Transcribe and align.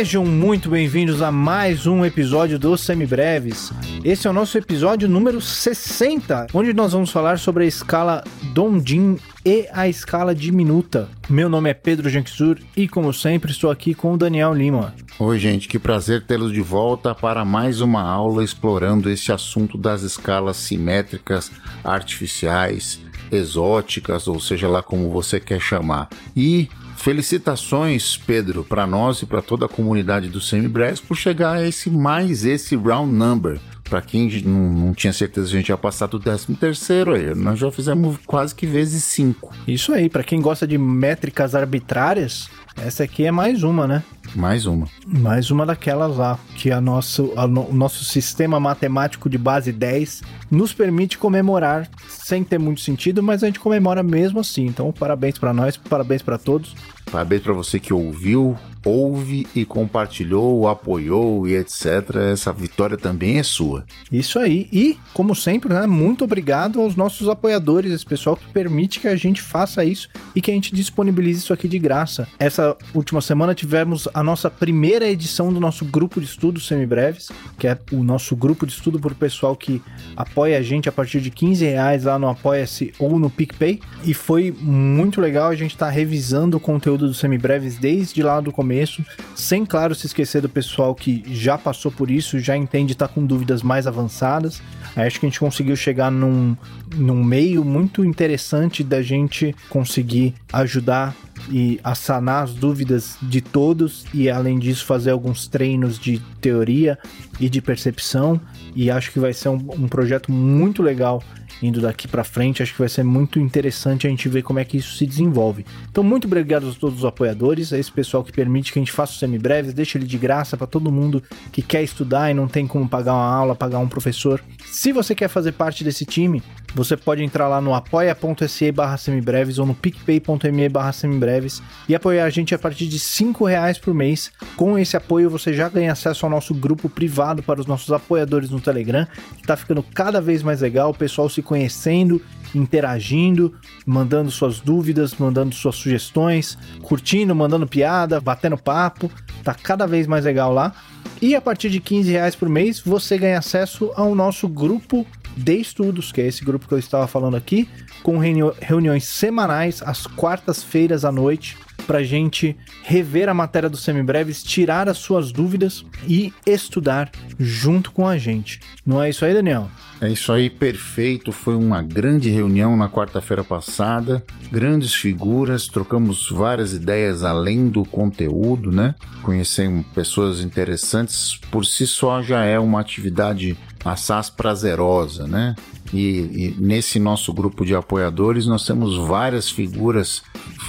Sejam 0.00 0.24
muito 0.24 0.70
bem-vindos 0.70 1.20
a 1.20 1.30
mais 1.30 1.86
um 1.86 2.06
episódio 2.06 2.58
do 2.58 2.74
Semibreves. 2.74 3.70
Esse 4.02 4.26
é 4.26 4.30
o 4.30 4.32
nosso 4.32 4.56
episódio 4.56 5.06
número 5.06 5.42
60, 5.42 6.46
onde 6.54 6.72
nós 6.72 6.94
vamos 6.94 7.10
falar 7.10 7.38
sobre 7.38 7.64
a 7.64 7.66
escala 7.66 8.24
Donjin 8.54 9.18
e 9.44 9.68
a 9.70 9.88
escala 9.88 10.34
diminuta. 10.34 11.06
Meu 11.28 11.50
nome 11.50 11.68
é 11.68 11.74
Pedro 11.74 12.08
Janksur 12.08 12.56
e, 12.74 12.88
como 12.88 13.12
sempre, 13.12 13.50
estou 13.50 13.70
aqui 13.70 13.92
com 13.92 14.14
o 14.14 14.16
Daniel 14.16 14.54
Lima. 14.54 14.94
Oi, 15.18 15.38
gente, 15.38 15.68
que 15.68 15.78
prazer 15.78 16.24
tê-los 16.24 16.50
de 16.50 16.62
volta 16.62 17.14
para 17.14 17.44
mais 17.44 17.82
uma 17.82 18.00
aula 18.00 18.42
explorando 18.42 19.10
esse 19.10 19.30
assunto 19.30 19.76
das 19.76 20.00
escalas 20.00 20.56
simétricas, 20.56 21.52
artificiais, 21.84 23.02
exóticas, 23.30 24.26
ou 24.26 24.40
seja 24.40 24.66
lá 24.66 24.82
como 24.82 25.10
você 25.10 25.38
quer 25.38 25.60
chamar. 25.60 26.08
E 26.34 26.70
Felicitações, 27.00 28.18
Pedro, 28.18 28.62
para 28.62 28.86
nós 28.86 29.22
e 29.22 29.26
para 29.26 29.40
toda 29.40 29.64
a 29.64 29.68
comunidade 29.68 30.28
do 30.28 30.38
Semibres 30.38 31.00
por 31.00 31.16
chegar 31.16 31.56
a 31.56 31.66
esse 31.66 31.88
mais 31.88 32.44
esse 32.44 32.76
round 32.76 33.10
number. 33.10 33.58
Para 33.84 34.02
quem 34.02 34.28
não, 34.44 34.70
não, 34.70 34.94
tinha 34.94 35.10
certeza 35.10 35.48
a 35.48 35.50
gente 35.50 35.70
ia 35.70 35.78
passar 35.78 36.08
do 36.08 36.20
13 36.20 36.54
terceiro 36.56 37.14
aí, 37.14 37.34
nós 37.34 37.58
já 37.58 37.72
fizemos 37.72 38.18
quase 38.26 38.54
que 38.54 38.66
vezes 38.66 39.02
5. 39.04 39.50
Isso 39.66 39.94
aí, 39.94 40.10
para 40.10 40.22
quem 40.22 40.42
gosta 40.42 40.66
de 40.66 40.76
métricas 40.76 41.54
arbitrárias, 41.54 42.50
essa 42.84 43.04
aqui 43.04 43.26
é 43.26 43.30
mais 43.30 43.62
uma, 43.62 43.86
né? 43.86 44.02
Mais 44.34 44.66
uma. 44.66 44.86
Mais 45.06 45.50
uma 45.50 45.66
daquelas 45.66 46.16
lá, 46.16 46.38
que 46.56 46.70
a 46.70 46.80
nosso, 46.80 47.32
a 47.36 47.46
no, 47.46 47.68
o 47.68 47.74
nosso 47.74 48.04
sistema 48.04 48.60
matemático 48.60 49.28
de 49.28 49.36
base 49.36 49.72
10 49.72 50.22
nos 50.50 50.72
permite 50.72 51.18
comemorar 51.18 51.88
sem 52.08 52.44
ter 52.44 52.58
muito 52.58 52.80
sentido, 52.80 53.22
mas 53.22 53.42
a 53.42 53.46
gente 53.46 53.60
comemora 53.60 54.02
mesmo 54.02 54.40
assim. 54.40 54.66
Então, 54.66 54.92
parabéns 54.92 55.38
para 55.38 55.52
nós, 55.52 55.76
parabéns 55.76 56.22
para 56.22 56.38
todos. 56.38 56.74
Parabéns 57.10 57.42
para 57.42 57.52
você 57.52 57.80
que 57.80 57.92
ouviu, 57.92 58.56
ouve 58.84 59.46
e 59.54 59.64
compartilhou, 59.64 60.68
apoiou 60.68 61.46
e 61.46 61.56
etc. 61.56 62.16
Essa 62.32 62.52
vitória 62.52 62.96
também 62.96 63.38
é 63.38 63.42
sua. 63.42 63.84
Isso 64.10 64.38
aí. 64.38 64.68
E, 64.72 64.96
como 65.12 65.34
sempre, 65.34 65.72
né, 65.72 65.86
muito 65.86 66.24
obrigado 66.24 66.80
aos 66.80 66.96
nossos 66.96 67.28
apoiadores, 67.28 67.92
esse 67.92 68.06
pessoal 68.06 68.36
que 68.36 68.50
permite 68.52 69.00
que 69.00 69.08
a 69.08 69.16
gente 69.16 69.42
faça 69.42 69.84
isso 69.84 70.08
e 70.34 70.40
que 70.40 70.50
a 70.50 70.54
gente 70.54 70.74
disponibilize 70.74 71.40
isso 71.40 71.52
aqui 71.52 71.68
de 71.68 71.78
graça. 71.78 72.28
Essa 72.38 72.76
última 72.94 73.20
semana 73.20 73.54
tivemos 73.54 74.08
a 74.14 74.22
nossa 74.22 74.50
primeira 74.50 75.08
edição 75.08 75.52
do 75.52 75.60
nosso 75.60 75.84
grupo 75.84 76.20
de 76.20 76.26
estudos 76.26 76.66
semibreves, 76.66 77.28
que 77.58 77.66
é 77.66 77.78
o 77.92 78.02
nosso 78.02 78.34
grupo 78.36 78.66
de 78.66 78.72
estudo 78.72 78.98
para 78.98 79.12
o 79.12 79.16
pessoal 79.16 79.56
que 79.56 79.82
apoia 80.16 80.58
a 80.58 80.62
gente 80.62 80.88
a 80.88 80.92
partir 80.92 81.20
de 81.20 81.30
15 81.30 81.64
reais 81.64 82.04
lá 82.04 82.18
no 82.18 82.28
Apoia-se 82.28 82.92
ou 82.98 83.18
no 83.18 83.28
PicPay. 83.28 83.80
E 84.04 84.14
foi 84.14 84.54
muito 84.60 85.20
legal 85.20 85.48
a 85.48 85.54
gente 85.54 85.72
estar 85.72 85.86
tá 85.86 85.92
revisando 85.92 86.56
o 86.56 86.60
conteúdo 86.60 86.99
dos 87.06 87.18
semibreves 87.18 87.78
desde 87.78 88.22
lá 88.22 88.40
do 88.40 88.52
começo 88.52 89.04
sem, 89.34 89.64
claro, 89.64 89.94
se 89.94 90.06
esquecer 90.06 90.42
do 90.42 90.48
pessoal 90.48 90.94
que 90.94 91.22
já 91.26 91.56
passou 91.56 91.90
por 91.90 92.10
isso, 92.10 92.38
já 92.38 92.56
entende 92.56 92.92
estar 92.92 93.08
tá 93.08 93.14
com 93.14 93.24
dúvidas 93.24 93.62
mais 93.62 93.86
avançadas. 93.86 94.62
Acho 94.96 95.20
que 95.20 95.26
a 95.26 95.28
gente 95.28 95.40
conseguiu 95.40 95.76
chegar 95.76 96.10
num, 96.10 96.56
num 96.94 97.22
meio 97.22 97.64
muito 97.64 98.04
interessante 98.04 98.82
da 98.82 99.02
gente 99.02 99.54
conseguir 99.68 100.34
ajudar 100.52 101.14
e 101.48 101.80
a 101.82 101.94
sanar 101.94 102.44
as 102.44 102.54
dúvidas 102.54 103.16
de 103.22 103.40
todos 103.40 104.04
e 104.12 104.28
além 104.28 104.58
disso 104.58 104.84
fazer 104.84 105.10
alguns 105.10 105.46
treinos 105.46 105.98
de 105.98 106.18
teoria 106.40 106.98
e 107.38 107.48
de 107.48 107.60
percepção 107.60 108.40
e 108.74 108.90
acho 108.90 109.10
que 109.12 109.18
vai 109.18 109.32
ser 109.32 109.48
um, 109.48 109.60
um 109.72 109.88
projeto 109.88 110.30
muito 110.30 110.82
legal 110.82 111.22
indo 111.62 111.80
daqui 111.80 112.08
para 112.08 112.24
frente. 112.24 112.62
Acho 112.62 112.72
que 112.72 112.78
vai 112.78 112.88
ser 112.88 113.02
muito 113.02 113.38
interessante 113.38 114.06
a 114.06 114.10
gente 114.10 114.28
ver 114.28 114.42
como 114.42 114.58
é 114.58 114.64
que 114.64 114.76
isso 114.76 114.96
se 114.96 115.06
desenvolve. 115.06 115.64
Então, 115.90 116.02
muito 116.02 116.26
obrigado 116.26 116.68
a 116.68 116.72
todos 116.72 116.98
os 116.98 117.04
apoiadores, 117.04 117.72
a 117.72 117.78
esse 117.78 117.90
pessoal 117.90 118.24
que 118.24 118.32
permite 118.32 118.72
que 118.72 118.78
a 118.78 118.82
gente 118.82 118.92
faça 118.92 119.12
os 119.12 119.18
semibreves, 119.18 119.74
deixa 119.74 119.98
ele 119.98 120.06
de 120.06 120.18
graça 120.18 120.56
para 120.56 120.66
todo 120.66 120.90
mundo 120.90 121.22
que 121.52 121.62
quer 121.62 121.82
estudar 121.82 122.30
e 122.30 122.34
não 122.34 122.48
tem 122.48 122.66
como 122.66 122.88
pagar 122.88 123.14
uma 123.14 123.34
aula, 123.34 123.54
pagar 123.54 123.78
um 123.78 123.88
professor. 123.88 124.42
Se 124.66 124.92
você 124.92 125.14
quer 125.14 125.28
fazer 125.28 125.52
parte 125.52 125.84
desse 125.84 126.04
time, 126.04 126.42
você 126.74 126.96
pode 126.96 127.22
entrar 127.22 127.48
lá 127.48 127.60
no 127.60 127.74
apoia.se 127.74 128.72
barra 128.72 128.96
semibreves 128.96 129.58
ou 129.58 129.66
no 129.66 129.74
picpay.me 129.74 130.68
barra 130.68 130.92
semibreves 130.92 131.62
e 131.88 131.94
apoiar 131.94 132.24
a 132.24 132.30
gente 132.30 132.54
a 132.54 132.58
partir 132.58 132.86
de 132.86 132.98
5 132.98 133.44
reais 133.44 133.78
por 133.78 133.92
mês. 133.92 134.30
Com 134.56 134.78
esse 134.78 134.96
apoio 134.96 135.28
você 135.28 135.52
já 135.52 135.68
ganha 135.68 135.92
acesso 135.92 136.24
ao 136.24 136.30
nosso 136.30 136.54
grupo 136.54 136.88
privado 136.88 137.42
para 137.42 137.60
os 137.60 137.66
nossos 137.66 137.92
apoiadores 137.92 138.50
no 138.50 138.60
Telegram, 138.60 139.06
que 139.34 139.40
está 139.42 139.56
ficando 139.56 139.82
cada 139.82 140.20
vez 140.20 140.42
mais 140.42 140.60
legal, 140.60 140.90
o 140.90 140.94
pessoal 140.94 141.28
se 141.28 141.42
conhecendo, 141.42 142.22
interagindo, 142.54 143.54
mandando 143.84 144.30
suas 144.30 144.60
dúvidas, 144.60 145.14
mandando 145.14 145.54
suas 145.54 145.76
sugestões, 145.76 146.56
curtindo, 146.82 147.34
mandando 147.34 147.66
piada, 147.66 148.20
batendo 148.20 148.56
papo, 148.56 149.10
tá 149.42 149.54
cada 149.54 149.86
vez 149.86 150.06
mais 150.06 150.24
legal 150.24 150.52
lá. 150.52 150.72
E 151.20 151.34
a 151.34 151.40
partir 151.40 151.68
de 151.68 151.80
15 151.80 152.10
reais 152.10 152.34
por 152.34 152.48
mês 152.48 152.80
você 152.80 153.18
ganha 153.18 153.38
acesso 153.38 153.92
ao 153.94 154.14
nosso 154.14 154.48
grupo 154.48 155.06
de 155.36 155.54
estudos, 155.56 156.12
que 156.12 156.20
é 156.20 156.26
esse 156.26 156.44
grupo 156.44 156.66
que 156.66 156.74
eu 156.74 156.78
estava 156.78 157.06
falando 157.06 157.36
aqui, 157.36 157.68
com 158.02 158.18
reuniões 158.18 159.04
semanais 159.04 159.82
às 159.82 160.06
quartas-feiras 160.06 161.04
à 161.04 161.12
noite 161.12 161.56
para 161.90 162.04
gente 162.04 162.56
rever 162.84 163.28
a 163.28 163.34
matéria 163.34 163.68
dos 163.68 163.82
semibreves, 163.82 164.44
tirar 164.44 164.88
as 164.88 164.98
suas 164.98 165.32
dúvidas 165.32 165.84
e 166.06 166.32
estudar 166.46 167.10
junto 167.36 167.90
com 167.90 168.06
a 168.06 168.16
gente. 168.16 168.60
Não 168.86 169.02
é 169.02 169.10
isso 169.10 169.24
aí, 169.24 169.34
Daniel? 169.34 169.68
É 170.00 170.08
isso 170.08 170.32
aí, 170.32 170.48
perfeito. 170.48 171.32
Foi 171.32 171.56
uma 171.56 171.82
grande 171.82 172.30
reunião 172.30 172.76
na 172.76 172.88
quarta-feira 172.88 173.42
passada. 173.42 174.24
Grandes 174.52 174.94
figuras, 174.94 175.66
trocamos 175.66 176.30
várias 176.30 176.72
ideias 176.72 177.24
além 177.24 177.68
do 177.68 177.84
conteúdo, 177.84 178.70
né? 178.70 178.94
Conhecemos 179.22 179.84
pessoas 179.88 180.40
interessantes. 180.40 181.38
Por 181.50 181.66
si 181.66 181.86
só 181.86 182.22
já 182.22 182.44
é 182.44 182.58
uma 182.58 182.80
atividade 182.80 183.58
assaz 183.84 184.28
prazerosa, 184.28 185.26
né? 185.26 185.54
E, 185.92 185.98
e, 185.98 186.56
nesse 186.58 186.98
nosso 186.98 187.32
grupo 187.32 187.64
de 187.64 187.74
apoiadores 187.74 188.46
nós 188.46 188.64
temos 188.64 188.96
várias 188.96 189.50
figuras 189.50 190.22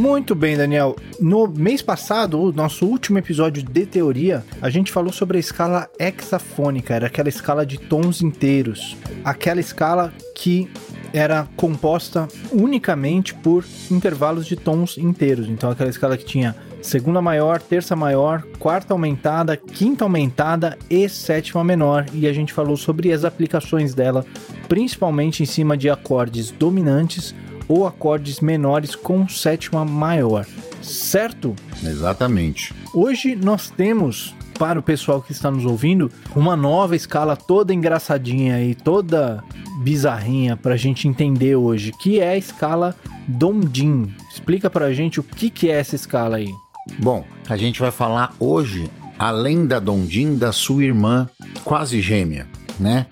Muito 0.01 0.33
bem, 0.33 0.57
Daniel. 0.57 0.95
No 1.19 1.47
mês 1.47 1.79
passado, 1.79 2.41
o 2.41 2.51
nosso 2.51 2.87
último 2.87 3.19
episódio 3.19 3.61
de 3.61 3.85
teoria, 3.85 4.43
a 4.59 4.67
gente 4.67 4.91
falou 4.91 5.13
sobre 5.13 5.37
a 5.37 5.39
escala 5.39 5.87
hexafônica, 5.99 6.95
era 6.95 7.05
aquela 7.05 7.29
escala 7.29 7.63
de 7.63 7.77
tons 7.77 8.19
inteiros. 8.19 8.97
Aquela 9.23 9.59
escala 9.59 10.11
que 10.35 10.67
era 11.13 11.47
composta 11.55 12.27
unicamente 12.51 13.35
por 13.35 13.63
intervalos 13.91 14.47
de 14.47 14.55
tons 14.55 14.97
inteiros. 14.97 15.47
Então, 15.47 15.69
aquela 15.69 15.91
escala 15.91 16.17
que 16.17 16.25
tinha 16.25 16.55
segunda 16.81 17.21
maior, 17.21 17.61
terça 17.61 17.95
maior, 17.95 18.41
quarta 18.57 18.95
aumentada, 18.95 19.55
quinta 19.55 20.03
aumentada 20.03 20.79
e 20.89 21.07
sétima 21.07 21.63
menor. 21.63 22.07
E 22.11 22.25
a 22.25 22.33
gente 22.33 22.53
falou 22.53 22.75
sobre 22.75 23.13
as 23.13 23.23
aplicações 23.23 23.93
dela, 23.93 24.25
principalmente 24.67 25.43
em 25.43 25.45
cima 25.45 25.77
de 25.77 25.91
acordes 25.91 26.49
dominantes 26.49 27.35
ou 27.71 27.87
acordes 27.87 28.41
menores 28.41 28.95
com 28.95 29.27
sétima 29.29 29.85
maior. 29.85 30.45
Certo? 30.81 31.55
Exatamente. 31.81 32.73
Hoje 32.93 33.35
nós 33.35 33.69
temos 33.69 34.35
para 34.59 34.77
o 34.79 34.83
pessoal 34.83 35.21
que 35.21 35.31
está 35.31 35.49
nos 35.49 35.65
ouvindo, 35.65 36.11
uma 36.35 36.55
nova 36.55 36.95
escala 36.95 37.35
toda 37.35 37.73
engraçadinha 37.73 38.63
e 38.63 38.75
toda 38.75 39.43
bizarrinha 39.81 40.55
para 40.55 40.75
a 40.75 40.77
gente 40.77 41.07
entender 41.07 41.55
hoje, 41.55 41.91
que 41.99 42.19
é 42.19 42.33
a 42.33 42.37
escala 42.37 42.95
Dondin. 43.27 44.13
Explica 44.31 44.69
para 44.69 44.85
a 44.85 44.93
gente 44.93 45.19
o 45.19 45.23
que, 45.23 45.49
que 45.49 45.67
é 45.71 45.79
essa 45.79 45.95
escala 45.95 46.37
aí. 46.37 46.51
Bom, 46.99 47.25
a 47.49 47.57
gente 47.57 47.79
vai 47.79 47.89
falar 47.89 48.35
hoje, 48.39 48.87
além 49.17 49.65
da 49.65 49.79
Dondin, 49.79 50.37
da 50.37 50.51
sua 50.51 50.83
irmã 50.83 51.27
quase 51.63 51.99
gêmea, 51.99 52.47
né? 52.79 53.05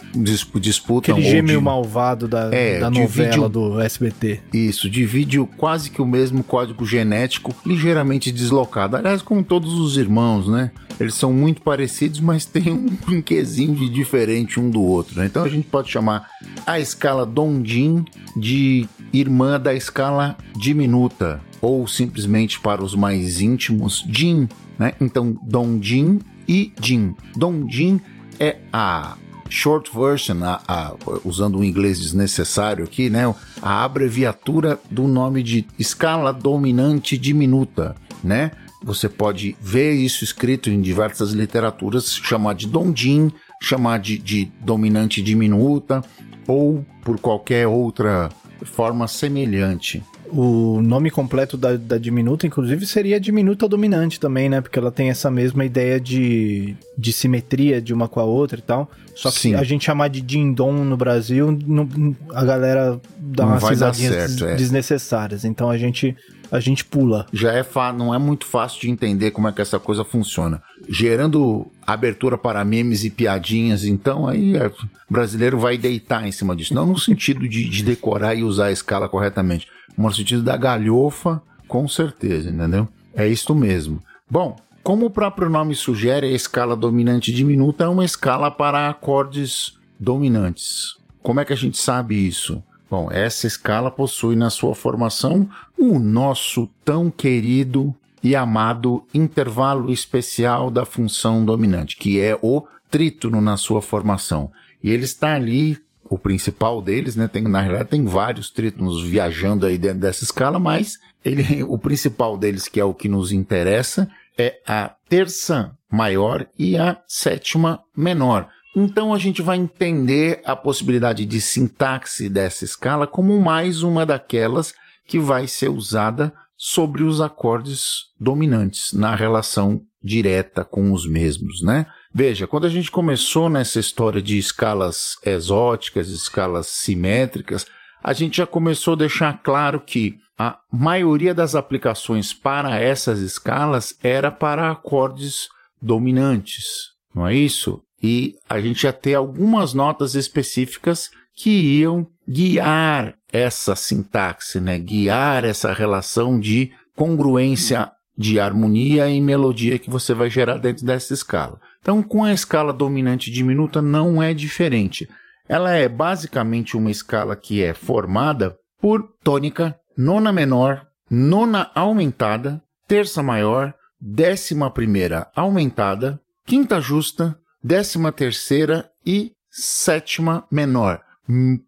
Disputam. 0.55 1.15
Aquele 1.15 1.29
gêmeo 1.29 1.57
de... 1.57 1.63
malvado 1.63 2.27
da, 2.27 2.49
é, 2.53 2.79
da 2.79 2.89
novela 2.89 3.49
do 3.49 3.79
SBT. 3.79 4.41
Isso, 4.53 4.89
divide 4.89 5.39
quase 5.57 5.89
que 5.89 6.01
o 6.01 6.05
mesmo 6.05 6.43
código 6.43 6.85
genético, 6.85 7.55
ligeiramente 7.65 8.31
deslocado. 8.31 8.95
Aliás, 8.95 9.21
como 9.21 9.43
todos 9.43 9.73
os 9.73 9.97
irmãos, 9.97 10.47
né? 10.47 10.71
Eles 10.99 11.13
são 11.13 11.31
muito 11.31 11.61
parecidos, 11.61 12.19
mas 12.19 12.45
tem 12.45 12.71
um 12.71 12.87
brinquezinho 13.05 13.73
de 13.73 13.87
diferente 13.89 14.59
um 14.59 14.69
do 14.69 14.81
outro. 14.81 15.17
Né? 15.17 15.27
Então 15.27 15.43
a 15.43 15.49
gente 15.49 15.67
pode 15.67 15.89
chamar 15.89 16.27
a 16.65 16.79
escala 16.79 17.25
Dondin 17.25 18.03
de 18.35 18.85
irmã 19.13 19.59
da 19.59 19.73
escala 19.73 20.37
diminuta, 20.57 21.41
ou 21.61 21.87
simplesmente 21.87 22.59
para 22.59 22.83
os 22.83 22.95
mais 22.95 23.39
íntimos, 23.39 24.05
Jin. 24.09 24.49
Né? 24.77 24.93
Então, 24.99 25.37
Dondin 25.41 26.19
e 26.47 26.71
Jin. 26.81 27.15
Dondin 27.35 27.99
é 28.39 28.57
a 28.71 29.17
short 29.49 29.91
version, 29.93 30.43
a, 30.43 30.61
a, 30.67 30.95
usando 31.25 31.59
o 31.59 31.63
inglês 31.63 31.99
desnecessário 31.99 32.83
aqui, 32.85 33.09
né? 33.09 33.33
A 33.61 33.83
abreviatura 33.83 34.79
do 34.89 35.07
nome 35.07 35.43
de 35.43 35.65
escala 35.77 36.31
dominante 36.31 37.17
diminuta, 37.17 37.95
né? 38.23 38.51
Você 38.83 39.09
pode 39.09 39.57
ver 39.59 39.93
isso 39.93 40.23
escrito 40.23 40.69
em 40.69 40.79
diversas 40.79 41.31
literaturas, 41.31 42.15
chamar 42.15 42.55
de 42.55 42.67
dondin, 42.67 43.31
chamar 43.61 43.99
de, 43.99 44.17
de 44.17 44.51
dominante 44.61 45.21
diminuta 45.21 46.01
ou 46.47 46.85
por 47.03 47.19
qualquer 47.19 47.67
outra 47.67 48.29
forma 48.63 49.07
semelhante. 49.07 50.01
O 50.31 50.81
nome 50.81 51.09
completo 51.09 51.57
da, 51.57 51.75
da 51.75 51.97
diminuta, 51.97 52.45
inclusive, 52.45 52.85
seria 52.85 53.19
diminuta 53.19 53.67
dominante 53.67 54.19
também, 54.19 54.49
né? 54.49 54.61
Porque 54.61 54.77
ela 54.77 54.91
tem 54.91 55.09
essa 55.09 55.31
mesma 55.31 55.65
ideia 55.65 55.99
de, 55.99 56.75
de 56.97 57.11
simetria 57.11 57.81
de 57.81 57.93
uma 57.93 58.07
com 58.07 58.19
a 58.19 58.23
outra 58.23 58.59
e 58.59 58.61
tal. 58.61 58.89
Só 59.15 59.31
que 59.31 59.39
Sim. 59.39 59.55
a 59.55 59.63
gente 59.63 59.85
chamar 59.85 60.07
de 60.07 60.21
dindom 60.21 60.85
no 60.85 60.95
Brasil, 60.95 61.57
não, 61.65 62.15
a 62.33 62.45
galera 62.45 62.99
dá 63.17 63.43
não 63.43 63.53
umas 63.53 63.67
risadinhas 63.67 64.31
certo, 64.31 64.45
é. 64.45 64.55
desnecessárias. 64.55 65.43
Então 65.43 65.69
a 65.69 65.77
gente 65.77 66.15
a 66.51 66.59
gente 66.59 66.83
pula. 66.83 67.27
Já 67.31 67.53
é 67.53 67.65
não 67.95 68.13
é 68.13 68.17
muito 68.17 68.45
fácil 68.45 68.81
de 68.81 68.89
entender 68.89 69.31
como 69.31 69.47
é 69.47 69.51
que 69.51 69.61
essa 69.61 69.79
coisa 69.79 70.03
funciona. 70.03 70.61
Gerando 70.87 71.67
abertura 71.85 72.37
para 72.37 72.63
memes 72.65 73.03
e 73.03 73.09
piadinhas, 73.09 73.83
então 73.83 74.27
aí 74.27 74.55
é, 74.55 74.67
o 74.67 74.73
brasileiro 75.09 75.59
vai 75.59 75.77
deitar 75.77 76.27
em 76.27 76.31
cima 76.31 76.55
disso. 76.55 76.73
Não 76.73 76.85
no 76.85 76.97
sentido 76.97 77.47
de, 77.47 77.69
de 77.69 77.83
decorar 77.83 78.35
e 78.35 78.43
usar 78.43 78.67
a 78.67 78.71
escala 78.71 79.07
corretamente, 79.07 79.67
no 80.07 80.13
sentido 80.13 80.43
da 80.43 80.55
galhofa, 80.55 81.41
com 81.67 81.87
certeza, 81.87 82.49
entendeu? 82.49 82.87
É 83.13 83.27
isto 83.27 83.53
mesmo. 83.53 84.01
Bom, 84.29 84.55
como 84.83 85.05
o 85.05 85.09
próprio 85.09 85.49
nome 85.49 85.75
sugere, 85.75 86.27
a 86.27 86.31
escala 86.31 86.75
dominante 86.75 87.33
diminuta 87.33 87.83
é 87.83 87.87
uma 87.87 88.05
escala 88.05 88.49
para 88.49 88.89
acordes 88.89 89.77
dominantes. 89.99 90.97
Como 91.21 91.39
é 91.39 91.45
que 91.45 91.53
a 91.53 91.57
gente 91.57 91.77
sabe 91.77 92.15
isso? 92.15 92.63
Bom, 92.89 93.11
essa 93.11 93.45
escala 93.45 93.91
possui 93.91 94.35
na 94.35 94.49
sua 94.49 94.73
formação 94.73 95.47
o 95.77 95.99
nosso 95.99 96.67
tão 96.83 97.11
querido 97.11 97.93
e 98.23 98.35
amado 98.35 99.05
intervalo 99.13 99.91
especial 99.91 100.71
da 100.71 100.85
função 100.85 101.45
dominante, 101.45 101.97
que 101.97 102.19
é 102.19 102.37
o 102.41 102.65
trítono 102.89 103.41
na 103.41 103.57
sua 103.57 103.81
formação. 103.81 104.51
E 104.83 104.89
ele 104.89 105.03
está 105.03 105.35
ali, 105.35 105.77
o 106.09 106.17
principal 106.17 106.81
deles, 106.81 107.15
né? 107.15 107.27
Tem, 107.27 107.43
na 107.43 107.61
realidade, 107.61 107.89
tem 107.89 108.03
vários 108.05 108.49
trítonos 108.49 109.03
viajando 109.03 109.65
aí 109.65 109.77
dentro 109.77 109.99
dessa 109.99 110.23
escala, 110.23 110.59
mas 110.59 110.97
ele, 111.23 111.63
o 111.63 111.77
principal 111.77 112.37
deles, 112.37 112.67
que 112.67 112.79
é 112.79 112.83
o 112.83 112.93
que 112.93 113.07
nos 113.07 113.31
interessa, 113.31 114.09
é 114.37 114.59
a 114.65 114.91
terça 115.07 115.77
maior 115.91 116.47
e 116.57 116.77
a 116.77 116.99
sétima 117.07 117.81
menor. 117.95 118.49
Então 118.75 119.13
a 119.13 119.17
gente 119.17 119.41
vai 119.41 119.57
entender 119.57 120.41
a 120.45 120.55
possibilidade 120.55 121.25
de 121.25 121.41
sintaxe 121.41 122.29
dessa 122.29 122.63
escala 122.63 123.05
como 123.05 123.39
mais 123.39 123.83
uma 123.83 124.05
daquelas 124.05 124.73
que 125.05 125.19
vai 125.19 125.47
ser 125.47 125.69
usada 125.69 126.33
sobre 126.55 127.03
os 127.03 127.19
acordes 127.19 128.05
dominantes 128.19 128.93
na 128.93 129.15
relação 129.15 129.81
direta 130.01 130.63
com 130.63 130.91
os 130.91 131.07
mesmos, 131.07 131.61
né? 131.61 131.85
Veja, 132.13 132.47
quando 132.47 132.65
a 132.65 132.69
gente 132.69 132.89
começou 132.89 133.49
nessa 133.49 133.79
história 133.79 134.21
de 134.21 134.37
escalas 134.37 135.15
exóticas, 135.25 136.09
escalas 136.09 136.67
simétricas, 136.67 137.65
a 138.03 138.13
gente 138.13 138.37
já 138.37 138.47
começou 138.47 138.93
a 138.93 138.97
deixar 138.97 139.41
claro 139.43 139.79
que 139.79 140.17
a 140.37 140.57
maioria 140.71 141.33
das 141.33 141.53
aplicações 141.53 142.33
para 142.33 142.79
essas 142.79 143.19
escalas 143.19 143.95
era 144.01 144.31
para 144.31 144.71
acordes 144.71 145.49
dominantes, 145.81 146.65
não 147.13 147.27
é 147.27 147.35
isso? 147.35 147.83
e 148.01 148.35
a 148.49 148.59
gente 148.59 148.83
ia 148.83 148.93
ter 148.93 149.13
algumas 149.13 149.73
notas 149.73 150.15
específicas 150.15 151.09
que 151.35 151.49
iam 151.49 152.07
guiar 152.27 153.15
essa 153.31 153.75
sintaxe, 153.75 154.59
né? 154.59 154.77
guiar 154.79 155.43
essa 155.43 155.73
relação 155.73 156.39
de 156.39 156.71
congruência 156.95 157.91
de 158.17 158.39
harmonia 158.39 159.09
e 159.09 159.21
melodia 159.21 159.79
que 159.79 159.89
você 159.89 160.13
vai 160.13 160.29
gerar 160.29 160.57
dentro 160.57 160.85
dessa 160.85 161.13
escala. 161.13 161.59
Então, 161.89 162.03
com 162.03 162.23
a 162.23 162.31
escala 162.31 162.71
dominante 162.71 163.31
diminuta 163.31 163.81
não 163.81 164.21
é 164.21 164.31
diferente. 164.31 165.09
Ela 165.47 165.73
é 165.73 165.89
basicamente 165.89 166.77
uma 166.77 166.91
escala 166.91 167.35
que 167.35 167.63
é 167.63 167.73
formada 167.73 168.55
por 168.79 169.01
tônica, 169.23 169.75
nona 169.97 170.31
menor, 170.31 170.85
nona 171.09 171.71
aumentada, 171.73 172.61
terça 172.87 173.23
maior, 173.23 173.73
décima 173.99 174.69
primeira 174.69 175.31
aumentada, 175.35 176.21
quinta 176.45 176.79
justa, 176.79 177.35
décima 177.63 178.11
terceira 178.11 178.87
e 179.03 179.31
sétima 179.49 180.45
menor. 180.51 181.01
M 181.27 181.59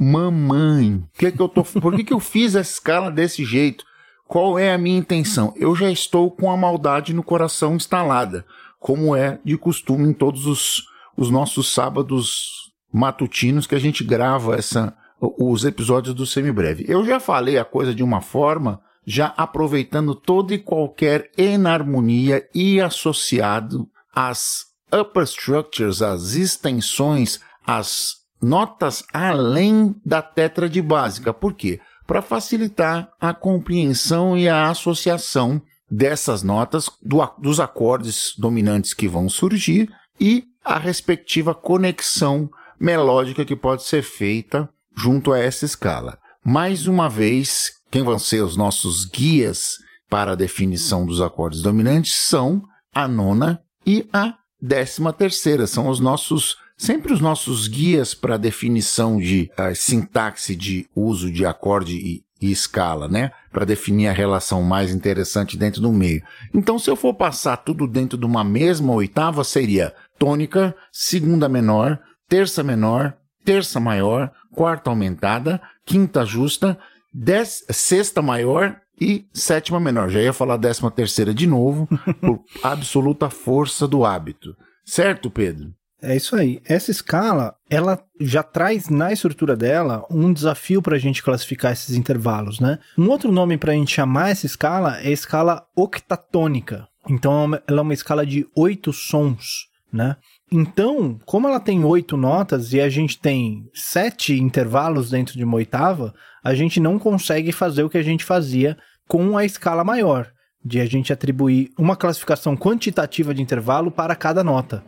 mamãe, 0.00 1.04
que 1.12 1.30
que 1.30 1.42
eu 1.42 1.48
tô, 1.50 1.62
por 1.62 1.94
que, 1.94 2.04
que 2.04 2.14
eu 2.14 2.20
fiz 2.20 2.56
a 2.56 2.62
escala 2.62 3.10
desse 3.10 3.44
jeito? 3.44 3.84
Qual 4.26 4.58
é 4.58 4.72
a 4.72 4.78
minha 4.78 4.96
intenção? 4.96 5.52
Eu 5.58 5.76
já 5.76 5.90
estou 5.90 6.30
com 6.30 6.50
a 6.50 6.56
maldade 6.56 7.12
no 7.12 7.22
coração 7.22 7.76
instalada, 7.76 8.46
como 8.82 9.14
é 9.14 9.38
de 9.44 9.56
costume 9.56 10.08
em 10.08 10.12
todos 10.12 10.44
os, 10.44 10.82
os 11.16 11.30
nossos 11.30 11.72
sábados 11.72 12.72
matutinos 12.92 13.64
que 13.64 13.76
a 13.76 13.78
gente 13.78 14.02
grava 14.02 14.56
essa, 14.56 14.92
os 15.20 15.64
episódios 15.64 16.12
do 16.14 16.26
Semibreve. 16.26 16.84
Eu 16.88 17.04
já 17.04 17.20
falei 17.20 17.58
a 17.58 17.64
coisa 17.64 17.94
de 17.94 18.02
uma 18.02 18.20
forma, 18.20 18.80
já 19.06 19.32
aproveitando 19.36 20.16
toda 20.16 20.52
e 20.52 20.58
qualquer 20.58 21.30
enarmonia 21.38 22.44
e 22.52 22.80
associado 22.80 23.88
às 24.12 24.66
upper 24.92 25.22
structures, 25.22 26.02
as 26.02 26.34
extensões, 26.34 27.38
as 27.64 28.16
notas 28.42 29.04
além 29.12 29.94
da 30.04 30.20
tétrade 30.20 30.82
básica. 30.82 31.32
Por 31.32 31.54
quê? 31.54 31.80
Para 32.04 32.20
facilitar 32.20 33.12
a 33.20 33.32
compreensão 33.32 34.36
e 34.36 34.48
a 34.48 34.68
associação 34.68 35.62
dessas 35.92 36.42
notas, 36.42 36.88
do, 37.02 37.18
dos 37.38 37.60
acordes 37.60 38.32
dominantes 38.38 38.94
que 38.94 39.06
vão 39.06 39.28
surgir 39.28 39.92
e 40.18 40.44
a 40.64 40.78
respectiva 40.78 41.54
conexão 41.54 42.50
melódica 42.80 43.44
que 43.44 43.54
pode 43.54 43.82
ser 43.82 44.02
feita 44.02 44.66
junto 44.96 45.32
a 45.32 45.38
essa 45.38 45.66
escala. 45.66 46.18
Mais 46.42 46.86
uma 46.86 47.10
vez, 47.10 47.72
quem 47.90 48.02
vão 48.02 48.18
ser 48.18 48.42
os 48.42 48.56
nossos 48.56 49.04
guias 49.04 49.76
para 50.08 50.32
a 50.32 50.36
definição 50.36 51.04
dos 51.04 51.20
acordes 51.20 51.60
dominantes 51.60 52.14
são 52.14 52.62
a 52.94 53.06
nona 53.06 53.60
e 53.86 54.08
a 54.12 54.34
décima 54.60 55.12
terceira. 55.12 55.66
São 55.66 55.88
os 55.88 56.00
nossos, 56.00 56.56
sempre 56.76 57.12
os 57.12 57.20
nossos 57.20 57.68
guias 57.68 58.14
para 58.14 58.38
definição 58.38 59.18
de 59.18 59.50
uh, 59.58 59.74
sintaxe 59.74 60.56
de 60.56 60.86
uso 60.94 61.30
de 61.30 61.44
acorde 61.44 61.96
e, 61.96 62.24
e 62.42 62.50
escala, 62.50 63.08
né? 63.08 63.30
Para 63.50 63.64
definir 63.64 64.08
a 64.08 64.12
relação 64.12 64.62
mais 64.62 64.92
interessante 64.92 65.56
dentro 65.56 65.80
do 65.80 65.92
meio. 65.92 66.22
Então, 66.52 66.78
se 66.78 66.90
eu 66.90 66.96
for 66.96 67.14
passar 67.14 67.56
tudo 67.58 67.86
dentro 67.86 68.18
de 68.18 68.26
uma 68.26 68.42
mesma 68.42 68.92
oitava, 68.92 69.44
seria 69.44 69.94
tônica, 70.18 70.74
segunda 70.90 71.48
menor, 71.48 71.98
terça 72.28 72.62
menor, 72.62 73.14
terça 73.44 73.78
maior, 73.78 74.32
quarta 74.52 74.90
aumentada, 74.90 75.60
quinta 75.86 76.24
justa, 76.24 76.78
dez, 77.14 77.64
sexta 77.70 78.20
maior 78.20 78.76
e 79.00 79.26
sétima 79.32 79.80
menor. 79.80 80.10
Já 80.10 80.20
ia 80.20 80.32
falar 80.32 80.56
décima 80.56 80.90
terceira 80.90 81.32
de 81.32 81.46
novo, 81.46 81.88
por 82.20 82.40
absoluta 82.62 83.30
força 83.30 83.86
do 83.86 84.04
hábito. 84.04 84.56
Certo, 84.84 85.30
Pedro? 85.30 85.72
É 86.02 86.16
isso 86.16 86.34
aí. 86.34 86.60
Essa 86.64 86.90
escala, 86.90 87.54
ela 87.70 87.96
já 88.20 88.42
traz 88.42 88.88
na 88.88 89.12
estrutura 89.12 89.56
dela 89.56 90.04
um 90.10 90.32
desafio 90.32 90.82
para 90.82 90.96
a 90.96 90.98
gente 90.98 91.22
classificar 91.22 91.72
esses 91.72 91.94
intervalos, 91.96 92.58
né? 92.58 92.80
Um 92.98 93.08
outro 93.08 93.30
nome 93.30 93.56
para 93.56 93.70
a 93.70 93.74
gente 93.74 93.94
chamar 93.94 94.30
essa 94.30 94.44
escala 94.44 94.98
é 95.00 95.08
a 95.08 95.12
escala 95.12 95.64
octatônica. 95.76 96.88
Então, 97.08 97.44
ela 97.68 97.78
é 97.78 97.82
uma 97.82 97.94
escala 97.94 98.26
de 98.26 98.44
oito 98.56 98.92
sons, 98.92 99.68
né? 99.92 100.16
Então, 100.50 101.20
como 101.24 101.46
ela 101.46 101.60
tem 101.60 101.84
oito 101.84 102.16
notas 102.16 102.72
e 102.72 102.80
a 102.80 102.88
gente 102.88 103.20
tem 103.20 103.64
sete 103.72 104.34
intervalos 104.34 105.08
dentro 105.08 105.38
de 105.38 105.44
uma 105.44 105.56
oitava, 105.56 106.12
a 106.42 106.52
gente 106.52 106.80
não 106.80 106.98
consegue 106.98 107.52
fazer 107.52 107.84
o 107.84 107.88
que 107.88 107.98
a 107.98 108.02
gente 108.02 108.24
fazia 108.24 108.76
com 109.06 109.38
a 109.38 109.44
escala 109.44 109.84
maior, 109.84 110.32
de 110.64 110.80
a 110.80 110.84
gente 110.84 111.12
atribuir 111.12 111.70
uma 111.78 111.96
classificação 111.96 112.56
quantitativa 112.56 113.32
de 113.32 113.40
intervalo 113.40 113.90
para 113.90 114.16
cada 114.16 114.42
nota 114.42 114.82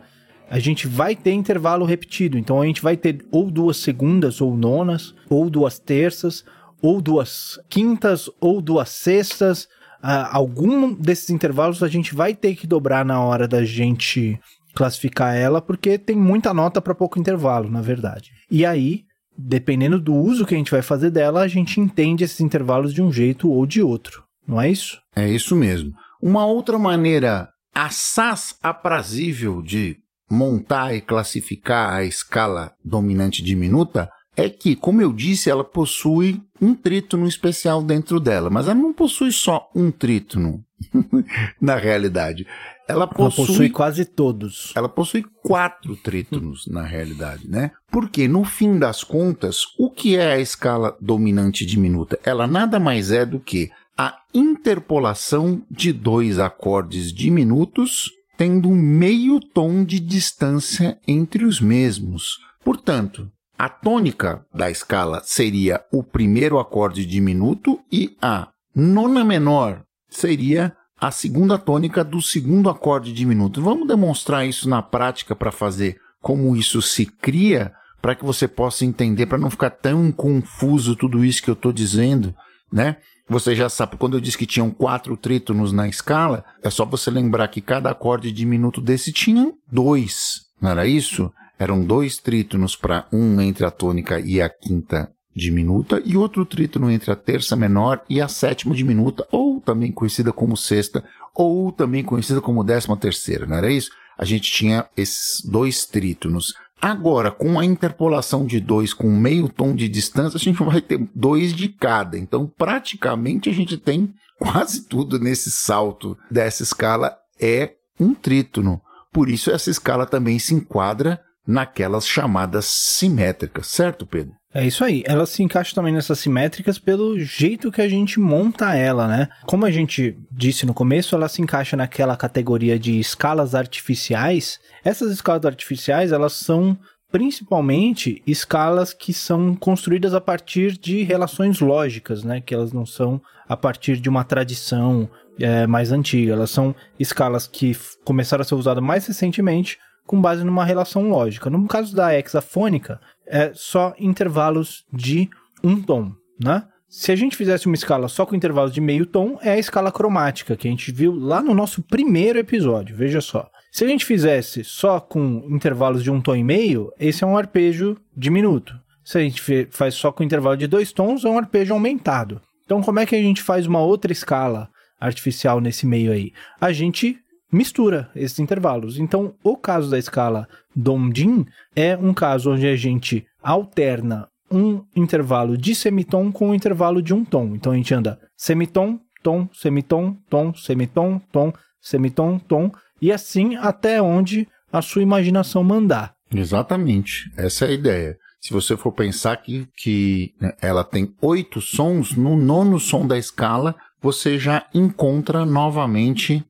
a 0.49 0.59
gente 0.59 0.87
vai 0.87 1.15
ter 1.15 1.31
intervalo 1.31 1.85
repetido. 1.85 2.37
Então 2.37 2.61
a 2.61 2.65
gente 2.65 2.81
vai 2.81 2.95
ter 2.95 3.25
ou 3.31 3.49
duas 3.49 3.77
segundas 3.77 4.41
ou 4.41 4.55
nonas, 4.55 5.13
ou 5.29 5.49
duas 5.49 5.79
terças, 5.79 6.43
ou 6.81 7.01
duas 7.01 7.59
quintas, 7.69 8.29
ou 8.39 8.61
duas 8.61 8.89
sextas. 8.89 9.63
Uh, 10.03 10.29
algum 10.31 10.93
desses 10.93 11.29
intervalos 11.29 11.81
a 11.81 11.87
gente 11.87 12.13
vai 12.13 12.35
ter 12.35 12.55
que 12.55 12.67
dobrar 12.67 13.03
na 13.03 13.19
hora 13.21 13.47
da 13.47 13.63
gente 13.63 14.39
classificar 14.75 15.35
ela, 15.35 15.61
porque 15.61 15.97
tem 15.97 16.15
muita 16.15 16.53
nota 16.53 16.81
para 16.81 16.93
pouco 16.93 17.17
intervalo, 17.17 17.69
na 17.69 17.81
verdade. 17.81 18.31
E 18.51 18.65
aí, 18.65 19.03
dependendo 19.37 19.99
do 19.99 20.13
uso 20.13 20.45
que 20.45 20.53
a 20.53 20.57
gente 20.57 20.69
vai 20.69 20.81
fazer 20.81 21.09
dela, 21.09 21.41
a 21.41 21.47
gente 21.47 21.79
entende 21.79 22.23
esses 22.23 22.41
intervalos 22.41 22.93
de 22.93 23.01
um 23.01 23.11
jeito 23.11 23.49
ou 23.49 23.65
de 23.65 23.81
outro. 23.81 24.23
Não 24.47 24.61
é 24.61 24.69
isso? 24.69 24.99
É 25.15 25.27
isso 25.27 25.55
mesmo. 25.55 25.93
Uma 26.21 26.45
outra 26.45 26.77
maneira 26.77 27.49
assaz 27.73 28.55
aprazível 28.61 29.61
de 29.61 29.97
montar 30.29 30.95
e 30.95 31.01
classificar 31.01 31.93
a 31.93 32.03
escala 32.03 32.73
dominante 32.83 33.43
diminuta 33.43 34.09
é 34.35 34.49
que, 34.49 34.75
como 34.75 35.01
eu 35.01 35.13
disse, 35.13 35.49
ela 35.49 35.63
possui 35.63 36.41
um 36.61 36.73
trítono 36.73 37.27
especial 37.27 37.81
dentro 37.81 38.19
dela, 38.19 38.49
mas 38.49 38.65
ela 38.65 38.75
não 38.75 38.93
possui 38.93 39.31
só 39.31 39.69
um 39.73 39.89
trítono, 39.91 40.63
na 41.61 41.75
realidade. 41.75 42.45
Ela 42.87 43.07
possui, 43.07 43.41
ela 43.41 43.47
possui, 43.47 43.69
quase 43.69 44.05
todos. 44.05 44.73
Ela 44.75 44.89
possui 44.89 45.25
quatro 45.41 45.95
trítonos, 45.95 46.67
na 46.67 46.83
realidade, 46.83 47.49
né? 47.49 47.71
Porque, 47.89 48.27
no 48.27 48.43
fim 48.43 48.77
das 48.77 49.03
contas, 49.03 49.61
o 49.79 49.89
que 49.89 50.17
é 50.17 50.33
a 50.33 50.39
escala 50.39 50.95
dominante 51.01 51.65
diminuta? 51.65 52.19
Ela 52.23 52.45
nada 52.45 52.79
mais 52.79 53.11
é 53.11 53.25
do 53.25 53.39
que 53.39 53.71
a 53.97 54.17
interpolação 54.33 55.63
de 55.71 55.93
dois 55.93 56.37
acordes 56.37 57.13
diminutos 57.13 58.11
tendo 58.37 58.69
um 58.69 58.75
meio 58.75 59.39
tom 59.39 59.83
de 59.83 59.99
distância 59.99 60.97
entre 61.07 61.45
os 61.45 61.61
mesmos. 61.61 62.37
Portanto, 62.63 63.29
a 63.57 63.69
tônica 63.69 64.45
da 64.53 64.69
escala 64.69 65.21
seria 65.23 65.83
o 65.91 66.03
primeiro 66.03 66.59
acorde 66.59 67.05
diminuto 67.05 67.79
e 67.91 68.15
a 68.21 68.49
nona 68.75 69.23
menor 69.23 69.83
seria 70.09 70.75
a 70.99 71.11
segunda 71.11 71.57
tônica 71.57 72.03
do 72.03 72.21
segundo 72.21 72.69
acorde 72.69 73.13
diminuto. 73.13 73.61
Vamos 73.61 73.87
demonstrar 73.87 74.45
isso 74.45 74.67
na 74.67 74.81
prática 74.81 75.35
para 75.35 75.51
fazer 75.51 75.97
como 76.21 76.55
isso 76.55 76.81
se 76.81 77.05
cria, 77.05 77.71
para 78.01 78.15
que 78.15 78.25
você 78.25 78.47
possa 78.47 78.85
entender, 78.85 79.25
para 79.25 79.37
não 79.37 79.49
ficar 79.49 79.69
tão 79.69 80.11
confuso 80.11 80.95
tudo 80.95 81.23
isso 81.23 81.43
que 81.43 81.49
eu 81.49 81.53
estou 81.53 81.71
dizendo, 81.71 82.33
né? 82.71 82.97
Você 83.27 83.55
já 83.55 83.67
sabe, 83.69 83.97
quando 83.97 84.15
eu 84.15 84.21
disse 84.21 84.37
que 84.37 84.45
tinham 84.45 84.69
quatro 84.69 85.17
trítonos 85.17 85.71
na 85.71 85.87
escala, 85.87 86.45
é 86.61 86.69
só 86.69 86.85
você 86.85 87.09
lembrar 87.09 87.47
que 87.47 87.59
cada 87.59 87.89
acorde 87.89 88.31
diminuto 88.31 88.79
desse 88.79 89.11
tinha 89.11 89.51
dois, 89.71 90.41
não 90.61 90.69
era 90.69 90.85
isso? 90.85 91.31
Eram 91.57 91.83
dois 91.83 92.17
trítonos 92.17 92.75
para 92.75 93.07
um 93.11 93.41
entre 93.41 93.65
a 93.65 93.71
tônica 93.71 94.19
e 94.19 94.41
a 94.41 94.49
quinta 94.49 95.11
diminuta 95.35 96.01
e 96.05 96.15
outro 96.15 96.45
trítono 96.45 96.89
entre 96.89 97.11
a 97.11 97.15
terça 97.15 97.55
menor 97.55 98.01
e 98.09 98.21
a 98.21 98.27
sétima 98.27 98.75
diminuta, 98.75 99.27
ou 99.31 99.59
também 99.59 99.91
conhecida 99.91 100.31
como 100.31 100.55
sexta, 100.55 101.03
ou 101.33 101.71
também 101.71 102.03
conhecida 102.03 102.39
como 102.39 102.63
décima 102.63 102.95
terceira, 102.95 103.45
não 103.45 103.57
era 103.57 103.71
isso? 103.71 103.89
A 104.17 104.23
gente 104.23 104.49
tinha 104.49 104.85
esses 104.95 105.43
dois 105.43 105.85
trítonos. 105.85 106.53
Agora, 106.85 107.31
com 107.31 107.59
a 107.59 107.65
interpolação 107.65 108.45
de 108.45 108.59
dois 108.59 108.93
com 108.93 109.09
meio 109.09 109.49
tom 109.49 109.73
de 109.73 109.89
distância, 109.89 110.37
a 110.37 110.39
gente 110.39 110.61
vai 110.63 110.79
ter 110.79 110.99
dois 111.15 111.51
de 111.51 111.67
cada. 111.67 112.15
Então, 112.15 112.45
praticamente, 112.45 113.49
a 113.49 113.51
gente 113.51 113.75
tem 113.75 114.13
quase 114.37 114.83
tudo 114.83 115.17
nesse 115.17 115.49
salto 115.49 116.15
dessa 116.29 116.61
escala 116.61 117.17
é 117.41 117.73
um 117.99 118.13
trítono. 118.13 118.79
Por 119.11 119.29
isso, 119.29 119.49
essa 119.49 119.71
escala 119.71 120.05
também 120.05 120.37
se 120.37 120.53
enquadra 120.53 121.19
naquelas 121.47 122.05
chamadas 122.07 122.65
simétricas, 122.65 123.65
certo, 123.65 124.05
Pedro? 124.05 124.35
É 124.55 124.65
isso 124.65 124.85
aí. 124.85 125.03
Ela 125.05 125.25
se 125.25 125.43
encaixa 125.43 125.75
também 125.75 125.93
nessas 125.93 126.17
simétricas 126.17 126.79
pelo 126.79 127.19
jeito 127.19 127.69
que 127.69 127.81
a 127.81 127.89
gente 127.89 128.21
monta 128.21 128.73
ela, 128.73 129.05
né? 129.05 129.27
Como 129.45 129.65
a 129.65 129.69
gente 129.69 130.17
disse 130.31 130.65
no 130.65 130.73
começo, 130.73 131.13
ela 131.13 131.27
se 131.27 131.41
encaixa 131.41 131.75
naquela 131.75 132.15
categoria 132.15 132.79
de 132.79 132.97
escalas 132.97 133.53
artificiais. 133.53 134.57
Essas 134.81 135.11
escalas 135.11 135.43
artificiais, 135.43 136.13
elas 136.13 136.31
são 136.31 136.77
principalmente 137.11 138.23
escalas 138.25 138.93
que 138.93 139.11
são 139.11 139.53
construídas 139.57 140.13
a 140.13 140.21
partir 140.21 140.77
de 140.77 141.03
relações 141.03 141.59
lógicas, 141.59 142.23
né? 142.23 142.39
Que 142.39 142.55
elas 142.55 142.71
não 142.71 142.85
são 142.85 143.21
a 143.49 143.57
partir 143.57 143.97
de 143.97 144.07
uma 144.07 144.23
tradição 144.23 145.09
é, 145.37 145.67
mais 145.67 145.91
antiga. 145.91 146.31
Elas 146.31 146.51
são 146.51 146.73
escalas 146.97 147.45
que 147.45 147.75
começaram 148.05 148.41
a 148.41 148.45
ser 148.45 148.55
usadas 148.55 148.81
mais 148.81 149.05
recentemente 149.05 149.77
com 150.05 150.21
base 150.21 150.43
numa 150.43 150.65
relação 150.65 151.09
lógica. 151.09 151.49
No 151.49 151.67
caso 151.67 151.95
da 151.95 152.17
hexafônica, 152.17 152.99
é 153.27 153.51
só 153.53 153.93
intervalos 153.99 154.85
de 154.93 155.29
um 155.63 155.81
tom, 155.81 156.11
né? 156.41 156.63
Se 156.87 157.11
a 157.11 157.15
gente 157.15 157.35
fizesse 157.35 157.65
uma 157.65 157.75
escala 157.75 158.07
só 158.07 158.25
com 158.25 158.35
intervalos 158.35 158.71
de 158.71 158.79
meio 158.79 159.05
tom, 159.05 159.37
é 159.41 159.51
a 159.51 159.59
escala 159.59 159.91
cromática, 159.91 160.55
que 160.55 160.67
a 160.67 160.71
gente 160.71 160.91
viu 160.91 161.13
lá 161.13 161.41
no 161.41 161.53
nosso 161.53 161.81
primeiro 161.81 162.39
episódio, 162.39 162.95
veja 162.95 163.19
só. 163.19 163.49
Se 163.71 163.83
a 163.83 163.87
gente 163.87 164.05
fizesse 164.05 164.63
só 164.63 165.01
com 165.01 165.45
intervalos 165.49 166.01
de 166.01 166.09
um 166.09 166.21
tom 166.21 166.35
e 166.35 166.43
meio, 166.43 166.93
esse 166.97 167.23
é 167.23 167.27
um 167.27 167.37
arpejo 167.37 167.97
diminuto. 168.15 168.73
Se 169.03 169.17
a 169.17 169.21
gente 169.21 169.67
faz 169.71 169.95
só 169.95 170.11
com 170.11 170.23
intervalo 170.23 170.55
de 170.55 170.67
dois 170.67 170.93
tons, 170.93 171.25
é 171.25 171.29
um 171.29 171.37
arpejo 171.37 171.73
aumentado. 171.73 172.41
Então, 172.63 172.81
como 172.81 172.99
é 172.99 173.05
que 173.05 173.15
a 173.15 173.21
gente 173.21 173.41
faz 173.41 173.67
uma 173.67 173.81
outra 173.81 174.11
escala 174.11 174.69
artificial 174.99 175.59
nesse 175.59 175.85
meio 175.85 176.11
aí? 176.11 176.31
A 176.61 176.71
gente 176.71 177.19
mistura 177.55 178.09
esses 178.15 178.39
intervalos. 178.39 178.99
Então, 178.99 179.33
o 179.43 179.55
caso 179.55 179.89
da 179.89 179.97
escala 179.97 180.47
Dom-Din 180.75 181.45
é 181.75 181.97
um 181.97 182.13
caso 182.13 182.51
onde 182.51 182.67
a 182.67 182.75
gente 182.75 183.25
alterna 183.41 184.27
um 184.51 184.83
intervalo 184.95 185.57
de 185.57 185.73
semitom 185.73 186.31
com 186.31 186.49
um 186.49 186.55
intervalo 186.55 187.01
de 187.01 187.13
um 187.13 187.25
tom. 187.25 187.55
Então, 187.55 187.71
a 187.71 187.75
gente 187.75 187.93
anda 187.93 188.19
semitom, 188.37 188.99
tom, 189.23 189.49
semitom, 189.53 190.15
tom, 190.29 190.53
semitom, 190.53 191.19
tom, 191.31 191.53
semitom, 191.81 192.39
tom, 192.39 192.71
e 193.01 193.11
assim 193.11 193.55
até 193.55 194.01
onde 194.01 194.47
a 194.71 194.81
sua 194.81 195.01
imaginação 195.01 195.63
mandar. 195.63 196.13
Exatamente, 196.33 197.31
essa 197.37 197.65
é 197.65 197.69
a 197.69 197.71
ideia. 197.71 198.17
Se 198.41 198.53
você 198.53 198.77
for 198.77 198.91
pensar 198.91 199.37
que, 199.37 199.67
que 199.75 200.33
né, 200.39 200.53
ela 200.61 200.83
tem 200.83 201.11
oito 201.21 201.61
sons, 201.61 202.15
no 202.15 202.37
nono 202.37 202.79
som 202.79 203.07
da 203.07 203.17
escala, 203.17 203.75
você 204.01 204.37
já 204.37 204.67
encontra 204.73 205.45
novamente 205.45 206.45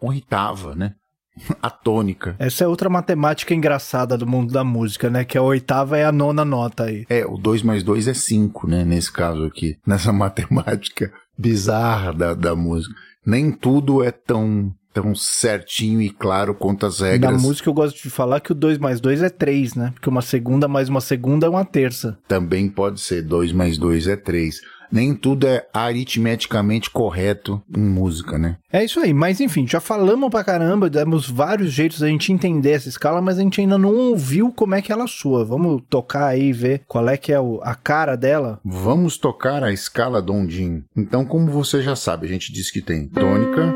oitava, 0.00 0.74
né? 0.74 0.94
A 1.62 1.70
tônica. 1.70 2.34
Essa 2.38 2.64
é 2.64 2.66
outra 2.68 2.88
matemática 2.88 3.54
engraçada 3.54 4.16
do 4.16 4.26
mundo 4.26 4.52
da 4.52 4.64
música, 4.64 5.08
né? 5.08 5.24
Que 5.24 5.38
a 5.38 5.42
oitava 5.42 5.96
é 5.96 6.04
a 6.04 6.12
nona 6.12 6.44
nota 6.44 6.84
aí. 6.84 7.06
É, 7.08 7.24
o 7.24 7.36
2 7.36 7.62
mais 7.62 7.82
2 7.82 8.08
é 8.08 8.14
5, 8.14 8.66
né? 8.68 8.84
Nesse 8.84 9.12
caso 9.12 9.44
aqui. 9.44 9.76
Nessa 9.86 10.12
matemática 10.12 11.12
bizarra 11.36 12.12
da, 12.12 12.34
da 12.34 12.56
música. 12.56 12.94
Nem 13.24 13.52
tudo 13.52 14.02
é 14.02 14.10
tão 14.10 14.72
tão 14.92 15.14
certinho 15.14 16.02
e 16.02 16.10
claro 16.10 16.54
quanto 16.54 16.84
as 16.86 17.00
regras. 17.00 17.30
Na 17.30 17.38
música 17.38 17.68
eu 17.68 17.74
gosto 17.74 18.02
de 18.02 18.10
falar 18.10 18.40
que 18.40 18.50
o 18.50 18.54
2 18.54 18.78
mais 18.78 19.00
2 19.00 19.22
é 19.22 19.28
3, 19.28 19.74
né? 19.74 19.90
Porque 19.92 20.08
uma 20.08 20.22
segunda 20.22 20.66
mais 20.66 20.88
uma 20.88 21.00
segunda 21.00 21.46
é 21.46 21.48
uma 21.48 21.64
terça. 21.64 22.18
Também 22.26 22.68
pode 22.68 23.00
ser 23.00 23.22
2 23.22 23.52
mais 23.52 23.78
2 23.78 24.08
é 24.08 24.16
3 24.16 24.60
nem 24.90 25.14
tudo 25.14 25.46
é 25.46 25.66
aritmeticamente 25.72 26.90
correto 26.90 27.62
em 27.74 27.80
música, 27.80 28.38
né? 28.38 28.56
É 28.72 28.84
isso 28.84 29.00
aí, 29.00 29.12
mas 29.12 29.40
enfim, 29.40 29.66
já 29.66 29.80
falamos 29.80 30.30
pra 30.30 30.44
caramba, 30.44 30.90
demos 30.90 31.28
vários 31.28 31.72
jeitos 31.72 32.00
da 32.00 32.08
gente 32.08 32.32
entender 32.32 32.72
essa 32.72 32.88
escala, 32.88 33.20
mas 33.20 33.38
a 33.38 33.42
gente 33.42 33.60
ainda 33.60 33.78
não 33.78 33.94
ouviu 33.94 34.52
como 34.52 34.74
é 34.74 34.82
que 34.82 34.92
ela 34.92 35.06
soa. 35.06 35.44
Vamos 35.44 35.82
tocar 35.88 36.26
aí 36.26 36.48
e 36.48 36.52
ver 36.52 36.82
qual 36.86 37.08
é 37.08 37.16
que 37.16 37.32
é 37.32 37.38
a 37.62 37.74
cara 37.74 38.16
dela? 38.16 38.60
Vamos 38.64 39.18
tocar 39.18 39.62
a 39.62 39.72
escala 39.72 40.22
Dondin. 40.22 40.84
Então, 40.96 41.24
como 41.24 41.50
você 41.50 41.82
já 41.82 41.94
sabe, 41.94 42.26
a 42.26 42.28
gente 42.28 42.52
diz 42.52 42.70
que 42.70 42.80
tem 42.80 43.06
tônica, 43.08 43.74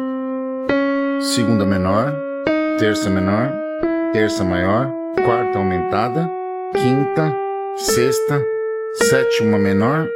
segunda 1.21 1.65
menor, 1.65 2.15
terça 2.79 3.09
menor, 3.11 3.53
terça 4.13 4.45
maior, 4.45 4.91
quarta 5.25 5.59
aumentada, 5.59 6.31
quinta, 6.73 7.35
sexta, 7.77 8.43
sétima 9.09 9.59
menor 9.59 10.09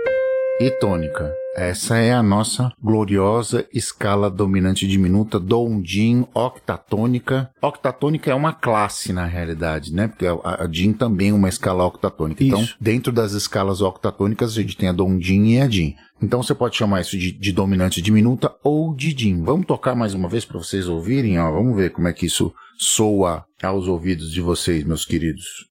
e 0.60 0.70
tônica. 0.70 1.34
Essa 1.54 1.98
é 1.98 2.12
a 2.12 2.22
nossa 2.22 2.70
gloriosa 2.82 3.66
escala 3.72 4.30
dominante 4.30 4.86
diminuta 4.86 5.40
Dondin 5.40 6.26
octatônica. 6.34 7.50
Octatônica 7.62 8.30
é 8.30 8.34
uma 8.34 8.52
classe 8.52 9.12
na 9.12 9.24
realidade, 9.24 9.92
né? 9.92 10.08
Porque 10.08 10.26
a, 10.26 10.64
a 10.64 10.66
DIN 10.66 10.92
também 10.92 11.30
é 11.30 11.32
uma 11.32 11.48
escala 11.48 11.84
octatônica. 11.84 12.42
Então, 12.42 12.60
Isso. 12.60 12.74
Então, 12.74 12.84
dentro 12.92 13.12
das 13.12 13.32
escalas 13.32 13.80
octatônicas, 13.80 14.52
a 14.52 14.60
gente 14.60 14.76
tem 14.76 14.88
a 14.88 14.92
Dondin 14.92 15.46
e 15.46 15.60
a 15.60 15.66
DIN. 15.66 15.94
Então 16.22 16.42
você 16.42 16.54
pode 16.54 16.76
chamar 16.76 17.02
isso 17.02 17.18
de, 17.18 17.32
de 17.32 17.52
dominante 17.52 18.00
diminuta 18.00 18.54
ou 18.62 18.94
de 18.94 19.12
DIN. 19.12 19.42
Vamos 19.42 19.66
tocar 19.66 19.94
mais 19.94 20.14
uma 20.14 20.28
vez 20.28 20.44
para 20.44 20.58
vocês 20.58 20.88
ouvirem, 20.88 21.38
ó. 21.38 21.50
Vamos 21.50 21.76
ver 21.76 21.90
como 21.90 22.08
é 22.08 22.12
que 22.12 22.26
isso 22.26 22.52
soa 22.78 23.44
aos 23.62 23.86
ouvidos 23.86 24.32
de 24.32 24.40
vocês, 24.40 24.84
meus 24.84 25.04
queridos. 25.04 25.66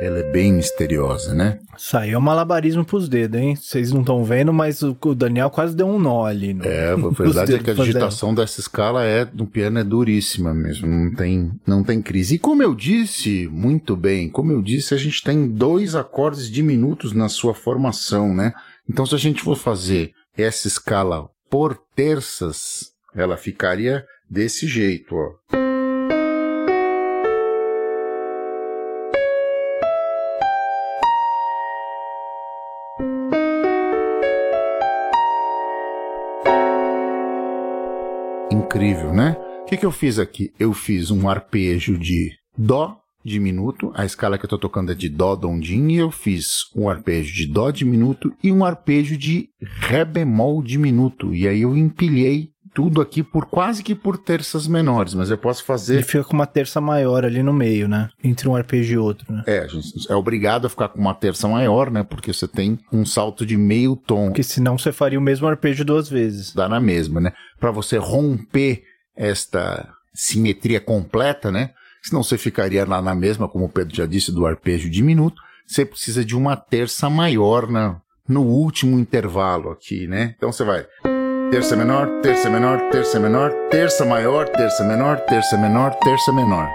Ela 0.00 0.20
é 0.20 0.30
bem 0.30 0.52
misteriosa, 0.52 1.34
né? 1.34 1.58
Saiu 1.76 2.20
malabarismo 2.20 2.84
pros 2.84 3.08
dedos, 3.08 3.40
hein? 3.40 3.56
Vocês 3.56 3.90
não 3.90 4.00
estão 4.00 4.22
vendo, 4.22 4.52
mas 4.52 4.80
o 4.80 4.94
Daniel 5.14 5.50
quase 5.50 5.74
deu 5.74 5.88
um 5.88 5.98
nó 5.98 6.24
ali. 6.24 6.54
No, 6.54 6.64
É, 6.64 6.92
a 6.94 6.96
verdade 6.96 7.54
é 7.54 7.58
que 7.58 7.70
a 7.70 7.74
fazendo. 7.74 7.84
digitação 7.84 8.32
dessa 8.32 8.60
escala 8.60 9.04
é 9.04 9.26
no 9.34 9.44
piano 9.44 9.80
é 9.80 9.84
duríssima 9.84 10.54
mesmo, 10.54 10.86
não 10.86 11.14
tem, 11.14 11.50
não 11.66 11.82
tem 11.82 12.00
crise. 12.00 12.36
E 12.36 12.38
como 12.38 12.62
eu 12.62 12.76
disse, 12.76 13.48
muito 13.50 13.96
bem, 13.96 14.28
como 14.28 14.52
eu 14.52 14.62
disse, 14.62 14.94
a 14.94 14.98
gente 14.98 15.20
tem 15.22 15.48
dois 15.48 15.96
acordes 15.96 16.48
diminutos 16.48 17.12
na 17.12 17.28
sua 17.28 17.52
formação, 17.52 18.32
né? 18.32 18.52
Então 18.88 19.04
se 19.04 19.16
a 19.16 19.18
gente 19.18 19.42
for 19.42 19.56
fazer 19.56 20.12
essa 20.36 20.68
escala 20.68 21.28
por 21.50 21.76
terças, 21.96 22.92
ela 23.14 23.36
ficaria 23.36 24.04
desse 24.30 24.68
jeito, 24.68 25.16
ó. 25.16 25.67
Incrível, 38.68 39.14
né? 39.14 39.34
O 39.62 39.64
que, 39.64 39.78
que 39.78 39.86
eu 39.86 39.90
fiz 39.90 40.18
aqui? 40.18 40.52
Eu 40.60 40.74
fiz 40.74 41.10
um 41.10 41.26
arpejo 41.26 41.96
de 41.96 42.32
Dó 42.54 42.98
diminuto, 43.24 43.90
a 43.94 44.04
escala 44.04 44.36
que 44.36 44.44
eu 44.44 44.48
tô 44.48 44.58
tocando 44.58 44.92
é 44.92 44.94
de 44.94 45.08
Dó 45.08 45.34
Dondin, 45.34 45.88
e 45.88 45.96
eu 45.96 46.10
fiz 46.10 46.64
um 46.76 46.86
arpejo 46.86 47.34
de 47.34 47.46
Dó 47.46 47.70
diminuto 47.70 48.30
e 48.44 48.52
um 48.52 48.62
arpejo 48.62 49.16
de 49.16 49.48
Ré 49.58 50.04
bemol 50.04 50.62
diminuto. 50.62 51.34
E 51.34 51.48
aí 51.48 51.62
eu 51.62 51.74
empilhei 51.74 52.50
tudo 52.78 53.00
aqui 53.00 53.24
por 53.24 53.46
quase 53.46 53.82
que 53.82 53.92
por 53.92 54.16
terças 54.16 54.68
menores, 54.68 55.12
mas 55.12 55.32
eu 55.32 55.36
posso 55.36 55.62
Ele 55.62 55.66
fazer. 55.66 56.02
fica 56.04 56.22
com 56.22 56.32
uma 56.32 56.46
terça 56.46 56.80
maior 56.80 57.24
ali 57.24 57.42
no 57.42 57.52
meio, 57.52 57.88
né? 57.88 58.08
Entre 58.22 58.48
um 58.48 58.54
arpejo 58.54 58.94
e 58.94 58.96
outro, 58.96 59.26
né? 59.32 59.42
É, 59.48 59.58
a 59.58 59.66
gente 59.66 60.08
é 60.08 60.14
obrigado 60.14 60.64
a 60.64 60.70
ficar 60.70 60.88
com 60.88 61.00
uma 61.00 61.12
terça 61.12 61.48
maior, 61.48 61.90
né? 61.90 62.04
Porque 62.04 62.32
você 62.32 62.46
tem 62.46 62.78
um 62.92 63.04
salto 63.04 63.44
de 63.44 63.56
meio 63.56 63.96
tom. 63.96 64.26
Porque 64.26 64.44
senão 64.44 64.78
você 64.78 64.92
faria 64.92 65.18
o 65.18 65.22
mesmo 65.22 65.48
arpejo 65.48 65.84
duas 65.84 66.08
vezes. 66.08 66.54
dá 66.54 66.68
na 66.68 66.78
mesma, 66.78 67.20
né? 67.20 67.32
Para 67.58 67.72
você 67.72 67.96
romper 67.96 68.84
esta 69.16 69.88
simetria 70.14 70.80
completa, 70.80 71.50
né? 71.50 71.70
Senão 72.00 72.22
você 72.22 72.38
ficaria 72.38 72.86
lá 72.86 73.02
na 73.02 73.12
mesma, 73.12 73.48
como 73.48 73.64
o 73.64 73.68
Pedro 73.68 73.96
já 73.96 74.06
disse, 74.06 74.30
do 74.30 74.46
arpejo 74.46 74.88
diminuto. 74.88 75.42
Você 75.66 75.84
precisa 75.84 76.24
de 76.24 76.36
uma 76.36 76.54
terça 76.54 77.10
maior 77.10 77.68
na, 77.68 78.00
no 78.28 78.42
último 78.42 79.00
intervalo 79.00 79.68
aqui, 79.72 80.06
né? 80.06 80.36
Então 80.36 80.52
você 80.52 80.62
vai 80.62 80.86
terça 81.50 81.74
menor, 81.76 82.08
terça 82.22 82.50
menor, 82.50 82.90
terça 82.90 83.18
menor, 83.18 83.52
terça 83.70 84.04
maior, 84.04 84.48
terça 84.48 84.84
menor, 84.84 85.20
terça 85.20 85.56
menor, 85.56 85.94
terça 85.94 86.32
menor. 86.32 86.68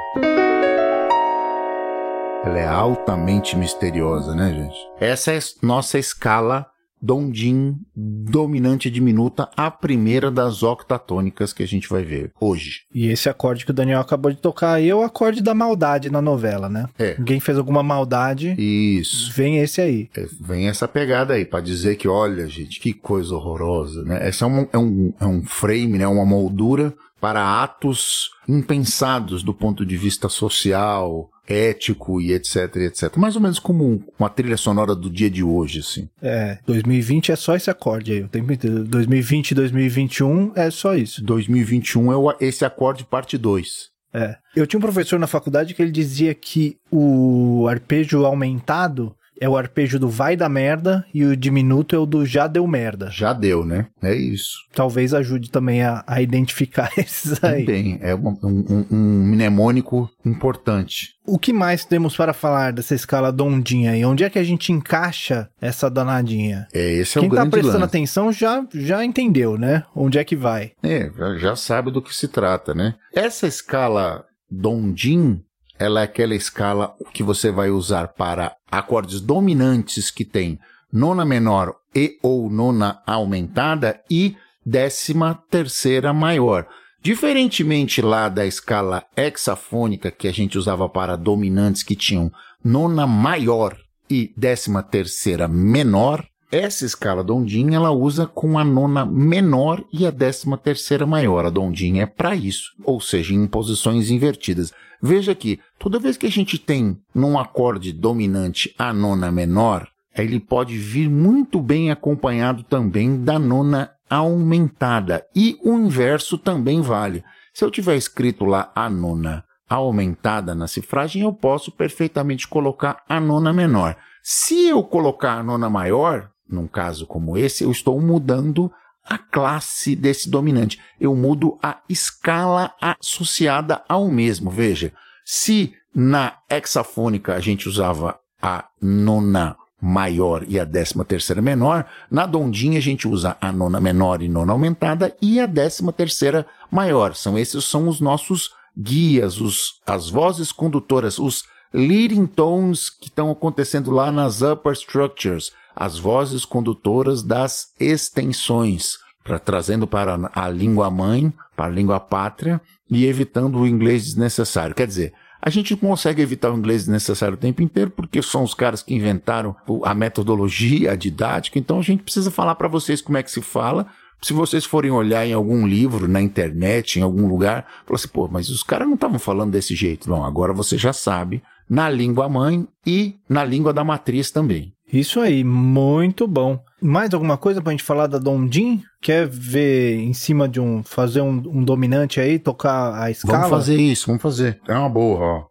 Ela 2.45 2.59
é 2.59 2.67
altamente 2.67 3.55
misteriosa, 3.55 4.35
né, 4.35 4.51
gente? 4.51 4.77
Essa 4.99 5.31
é 5.31 5.39
nossa 5.61 5.97
escala 5.97 6.72
Dondin 7.03 7.75
dominante 7.93 8.89
diminuta, 8.89 9.49
a 9.57 9.69
primeira 9.69 10.31
das 10.31 10.63
octatônicas 10.63 11.51
que 11.51 11.61
a 11.61 11.67
gente 11.67 11.89
vai 11.89 12.01
ver 12.01 12.31
hoje. 12.39 12.83
E 12.95 13.07
esse 13.07 13.27
acorde 13.27 13.65
que 13.65 13.71
o 13.71 13.73
Daniel 13.73 13.99
acabou 13.99 14.31
de 14.31 14.37
tocar 14.37 14.75
aí 14.75 14.89
é 14.89 14.95
o 14.95 15.03
acorde 15.03 15.41
da 15.43 15.53
maldade 15.53 16.09
na 16.09 16.21
novela, 16.21 16.69
né? 16.69 16.87
É. 16.97 17.15
Alguém 17.17 17.41
fez 17.41 17.57
alguma 17.57 17.83
maldade, 17.83 18.55
Isso. 18.57 19.33
vem 19.33 19.57
esse 19.57 19.81
aí. 19.81 20.09
É, 20.15 20.25
Vem 20.39 20.69
essa 20.69 20.87
pegada 20.87 21.33
aí, 21.33 21.43
pra 21.43 21.59
dizer 21.59 21.97
que, 21.97 22.07
olha, 22.07 22.47
gente, 22.47 22.79
que 22.79 22.93
coisa 22.93 23.35
horrorosa, 23.35 24.03
né? 24.03 24.25
Essa 24.25 24.45
é 24.45 24.47
um, 24.47 24.67
é 24.71 24.77
um, 24.77 25.13
é 25.19 25.25
um 25.25 25.43
frame, 25.43 25.97
né? 25.97 26.07
Uma 26.07 26.25
moldura 26.25 26.93
para 27.19 27.63
atos 27.63 28.29
impensados 28.47 29.43
do 29.43 29.53
ponto 29.53 29.85
de 29.85 29.97
vista 29.97 30.27
social, 30.29 31.29
ético 31.47 32.21
e 32.21 32.31
etc, 32.33 32.75
etc. 32.77 33.17
Mais 33.17 33.35
ou 33.35 33.41
menos 33.41 33.59
como 33.59 34.03
uma 34.17 34.29
trilha 34.29 34.57
sonora 34.57 34.95
do 34.95 35.09
dia 35.09 35.29
de 35.29 35.43
hoje, 35.43 35.79
assim. 35.79 36.07
É, 36.21 36.57
2020 36.65 37.31
é 37.31 37.35
só 37.35 37.55
esse 37.55 37.69
acorde 37.69 38.11
aí, 38.13 38.23
o 38.23 38.29
tempo 38.29 38.51
inteiro. 38.51 38.83
2020 38.83 39.51
e 39.51 39.55
2021 39.55 40.51
é 40.55 40.69
só 40.71 40.95
isso. 40.95 41.23
2021 41.23 42.11
é 42.11 42.15
o- 42.15 42.35
esse 42.39 42.63
acorde 42.65 43.03
parte 43.05 43.37
2. 43.37 43.91
É. 44.15 44.35
Eu 44.55 44.67
tinha 44.67 44.77
um 44.77 44.81
professor 44.81 45.17
na 45.19 45.25
faculdade 45.25 45.73
que 45.73 45.81
ele 45.81 45.91
dizia 45.91 46.35
que 46.35 46.77
o 46.91 47.65
arpejo 47.67 48.23
aumentado 48.25 49.15
é 49.43 49.49
o 49.49 49.57
arpejo 49.57 49.99
do 49.99 50.07
vai 50.07 50.37
da 50.37 50.47
merda 50.47 51.05
e 51.13 51.25
o 51.25 51.35
diminuto 51.35 51.93
é 51.95 51.99
o 51.99 52.05
do 52.05 52.25
já 52.25 52.47
deu 52.47 52.65
merda. 52.65 53.09
Já 53.11 53.33
deu, 53.33 53.65
né? 53.65 53.87
É 54.01 54.15
isso. 54.15 54.51
Talvez 54.73 55.13
ajude 55.13 55.51
também 55.51 55.83
a, 55.83 56.01
a 56.07 56.21
identificar 56.21 56.89
esses 56.97 57.43
aí. 57.43 57.65
Também. 57.65 57.97
É 58.01 58.15
um, 58.15 58.37
um, 58.41 58.85
um 58.89 59.23
mnemônico 59.27 60.09
importante. 60.25 61.09
O 61.27 61.37
que 61.37 61.51
mais 61.51 61.83
temos 61.83 62.15
para 62.15 62.31
falar 62.33 62.71
dessa 62.71 62.95
escala 62.95 63.31
dondinha 63.33 63.91
aí? 63.91 64.05
Onde 64.05 64.23
é 64.23 64.29
que 64.29 64.39
a 64.39 64.43
gente 64.43 64.71
encaixa 64.71 65.49
essa 65.59 65.89
danadinha? 65.89 66.67
É, 66.73 66.93
esse 66.93 67.17
é 67.17 67.21
Quem 67.21 67.27
o 67.29 67.31
tá 67.31 67.37
grande 67.41 67.51
prestando 67.51 67.79
lance. 67.79 67.85
atenção 67.85 68.31
já, 68.31 68.65
já 68.73 69.03
entendeu, 69.03 69.57
né? 69.57 69.83
Onde 69.95 70.17
é 70.17 70.23
que 70.23 70.35
vai. 70.37 70.71
É, 70.81 71.11
já- 71.17 71.37
já 71.37 71.55
sabe 71.57 71.91
do 71.91 72.01
que 72.01 72.15
se 72.15 72.27
trata, 72.29 72.73
né? 72.73 72.95
Essa 73.13 73.45
escala 73.47 74.23
Dondin, 74.49 75.41
ela 75.83 75.99
é 75.99 76.03
aquela 76.03 76.33
escala 76.33 76.95
que 77.13 77.21
você 77.21 77.51
vai 77.51 77.69
usar 77.69 78.09
para 78.09 78.55
acordes 78.71 79.19
dominantes 79.19 80.09
que 80.09 80.23
tem 80.23 80.57
nona 80.91 81.25
menor 81.25 81.75
e 81.93 82.17
ou 82.23 82.49
nona 82.49 83.01
aumentada 83.05 84.01
e 84.09 84.35
décima 84.65 85.43
terceira 85.49 86.13
maior. 86.13 86.65
Diferentemente 87.01 88.01
lá 88.01 88.29
da 88.29 88.45
escala 88.45 89.03
hexafônica 89.17 90.09
que 90.09 90.27
a 90.27 90.31
gente 90.31 90.57
usava 90.57 90.87
para 90.87 91.17
dominantes 91.17 91.83
que 91.83 91.97
tinham 91.97 92.31
nona 92.63 93.05
maior 93.05 93.77
e 94.09 94.33
décima 94.37 94.81
terceira 94.81 95.49
menor, 95.49 96.25
essa 96.53 96.85
escala 96.85 97.23
Dondin 97.23 97.73
ela 97.73 97.89
usa 97.89 98.27
com 98.27 98.59
a 98.59 98.63
nona 98.63 99.03
menor 99.03 99.83
e 99.91 100.05
a 100.05 100.11
décima 100.11 100.55
terceira 100.55 101.03
maior. 101.03 101.45
A 101.45 101.49
Dondin 101.49 101.99
é 101.99 102.05
para 102.05 102.35
isso, 102.35 102.73
ou 102.83 103.01
seja, 103.01 103.33
em 103.33 103.47
posições 103.47 104.11
invertidas. 104.11 104.71
Veja 105.01 105.33
que 105.33 105.59
toda 105.79 105.97
vez 105.97 106.15
que 106.15 106.27
a 106.27 106.31
gente 106.31 106.59
tem 106.59 106.95
num 107.13 107.39
acorde 107.39 107.91
dominante 107.91 108.73
a 108.77 108.93
nona 108.93 109.31
menor, 109.31 109.87
ele 110.15 110.39
pode 110.39 110.77
vir 110.77 111.09
muito 111.09 111.59
bem 111.59 111.89
acompanhado 111.89 112.61
também 112.61 113.23
da 113.23 113.39
nona 113.39 113.89
aumentada. 114.07 115.25
E 115.35 115.57
o 115.63 115.73
inverso 115.73 116.37
também 116.37 116.81
vale. 116.81 117.23
Se 117.51 117.65
eu 117.65 117.71
tiver 117.71 117.95
escrito 117.95 118.45
lá 118.45 118.71
a 118.75 118.87
nona 118.91 119.43
aumentada 119.67 120.53
na 120.53 120.67
cifragem, 120.67 121.23
eu 121.23 121.33
posso 121.33 121.71
perfeitamente 121.71 122.47
colocar 122.47 123.01
a 123.09 123.19
nona 123.19 123.51
menor. 123.51 123.97
Se 124.21 124.67
eu 124.67 124.83
colocar 124.83 125.33
a 125.33 125.43
nona 125.43 125.67
maior, 125.67 126.29
num 126.49 126.67
caso 126.67 127.07
como 127.07 127.37
esse, 127.37 127.63
eu 127.63 127.71
estou 127.71 127.99
mudando 127.99 128.71
a 129.05 129.17
classe 129.17 129.95
desse 129.95 130.29
dominante. 130.29 130.79
Eu 130.99 131.15
mudo 131.15 131.57
a 131.61 131.79
escala 131.89 132.73
associada 132.79 133.83
ao 133.87 134.07
mesmo. 134.09 134.49
Veja, 134.49 134.93
se 135.25 135.73
na 135.93 136.37
hexafônica 136.49 137.33
a 137.33 137.39
gente 137.39 137.67
usava 137.67 138.19
a 138.41 138.65
nona 138.81 139.55
maior 139.81 140.45
e 140.47 140.57
a 140.57 140.63
décima 140.63 141.03
terceira 141.03 141.41
menor, 141.41 141.85
na 142.09 142.25
dondinha 142.25 142.77
a 142.77 142.81
gente 142.81 143.05
usa 143.05 143.35
a 143.41 143.51
nona 143.51 143.81
menor 143.81 144.21
e 144.21 144.29
nona 144.29 144.53
aumentada 144.53 145.13
e 145.21 145.41
a 145.41 145.45
décima 145.45 145.91
terceira 145.91 146.45
maior. 146.71 147.15
São 147.15 147.37
esses 147.37 147.65
são 147.65 147.89
os 147.89 147.99
nossos 147.99 148.51
guias, 148.77 149.41
os, 149.41 149.81
as 149.85 150.09
vozes 150.09 150.51
condutoras, 150.51 151.19
os 151.19 151.43
leading 151.73 152.25
tones 152.25 152.89
que 152.89 153.07
estão 153.07 153.29
acontecendo 153.29 153.91
lá 153.91 154.11
nas 154.11 154.41
upper 154.41 154.73
structures, 154.73 155.51
as 155.75 155.97
vozes 155.97 156.45
condutoras 156.45 157.23
das 157.23 157.67
extensões, 157.79 158.97
pra, 159.23 159.39
trazendo 159.39 159.87
para 159.87 160.29
a 160.33 160.49
língua 160.49 160.89
mãe, 160.89 161.33
para 161.55 161.65
a 161.65 161.69
língua 161.69 161.99
pátria 161.99 162.61
e 162.89 163.05
evitando 163.05 163.59
o 163.59 163.67
inglês 163.67 164.03
desnecessário. 164.05 164.75
Quer 164.75 164.87
dizer, 164.87 165.13
a 165.41 165.49
gente 165.49 165.75
consegue 165.75 166.21
evitar 166.21 166.51
o 166.51 166.57
inglês 166.57 166.83
desnecessário 166.83 167.35
o 167.35 167.39
tempo 167.39 167.61
inteiro 167.61 167.91
porque 167.91 168.21
são 168.21 168.43
os 168.43 168.53
caras 168.53 168.81
que 168.81 168.93
inventaram 168.93 169.55
a 169.83 169.93
metodologia, 169.93 170.91
a 170.91 170.95
didática, 170.95 171.59
então 171.59 171.79
a 171.79 171.83
gente 171.83 172.03
precisa 172.03 172.31
falar 172.31 172.55
para 172.55 172.67
vocês 172.67 173.01
como 173.01 173.17
é 173.17 173.23
que 173.23 173.31
se 173.31 173.41
fala. 173.41 173.87
Se 174.21 174.31
vocês 174.31 174.63
forem 174.63 174.89
olhar 174.89 175.25
em 175.27 175.33
algum 175.33 175.67
livro, 175.67 176.07
na 176.07 176.21
internet, 176.21 176.97
em 176.97 177.01
algum 177.01 177.27
lugar, 177.27 177.67
falar 177.85 177.97
assim, 177.97 178.07
pô, 178.07 178.29
mas 178.31 178.47
os 178.47 178.63
caras 178.63 178.87
não 178.87 178.95
estavam 178.95 179.19
falando 179.19 179.51
desse 179.51 179.75
jeito. 179.75 180.09
Não, 180.09 180.23
agora 180.23 180.53
você 180.53 180.77
já 180.77 180.93
sabe 180.93 181.43
na 181.69 181.89
língua 181.89 182.29
mãe 182.29 182.65
e 182.85 183.17
na 183.27 183.43
língua 183.43 183.73
da 183.73 183.83
matriz 183.83 184.31
também. 184.31 184.72
Isso 184.93 185.19
aí, 185.19 185.43
muito 185.43 186.27
bom. 186.27 186.63
Mais 186.79 187.11
alguma 187.15 187.35
coisa 187.35 187.59
pra 187.59 187.71
gente 187.71 187.81
falar 187.81 188.05
da 188.05 188.19
Dondin? 188.19 188.83
Quer 189.01 189.27
ver 189.27 189.95
em 189.95 190.13
cima 190.13 190.47
de 190.47 190.59
um. 190.59 190.83
fazer 190.83 191.19
um, 191.19 191.41
um 191.47 191.63
dominante 191.63 192.19
aí, 192.19 192.37
tocar 192.37 193.01
a 193.01 193.09
escala? 193.09 193.39
Vamos 193.39 193.49
fazer 193.49 193.75
isso, 193.75 194.05
vamos 194.05 194.21
fazer. 194.21 194.61
É 194.67 194.77
uma 194.77 194.87
boa, 194.87 195.19
ó. 195.19 195.45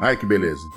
Ai, 0.00 0.16
que 0.16 0.26
beleza. 0.26 0.68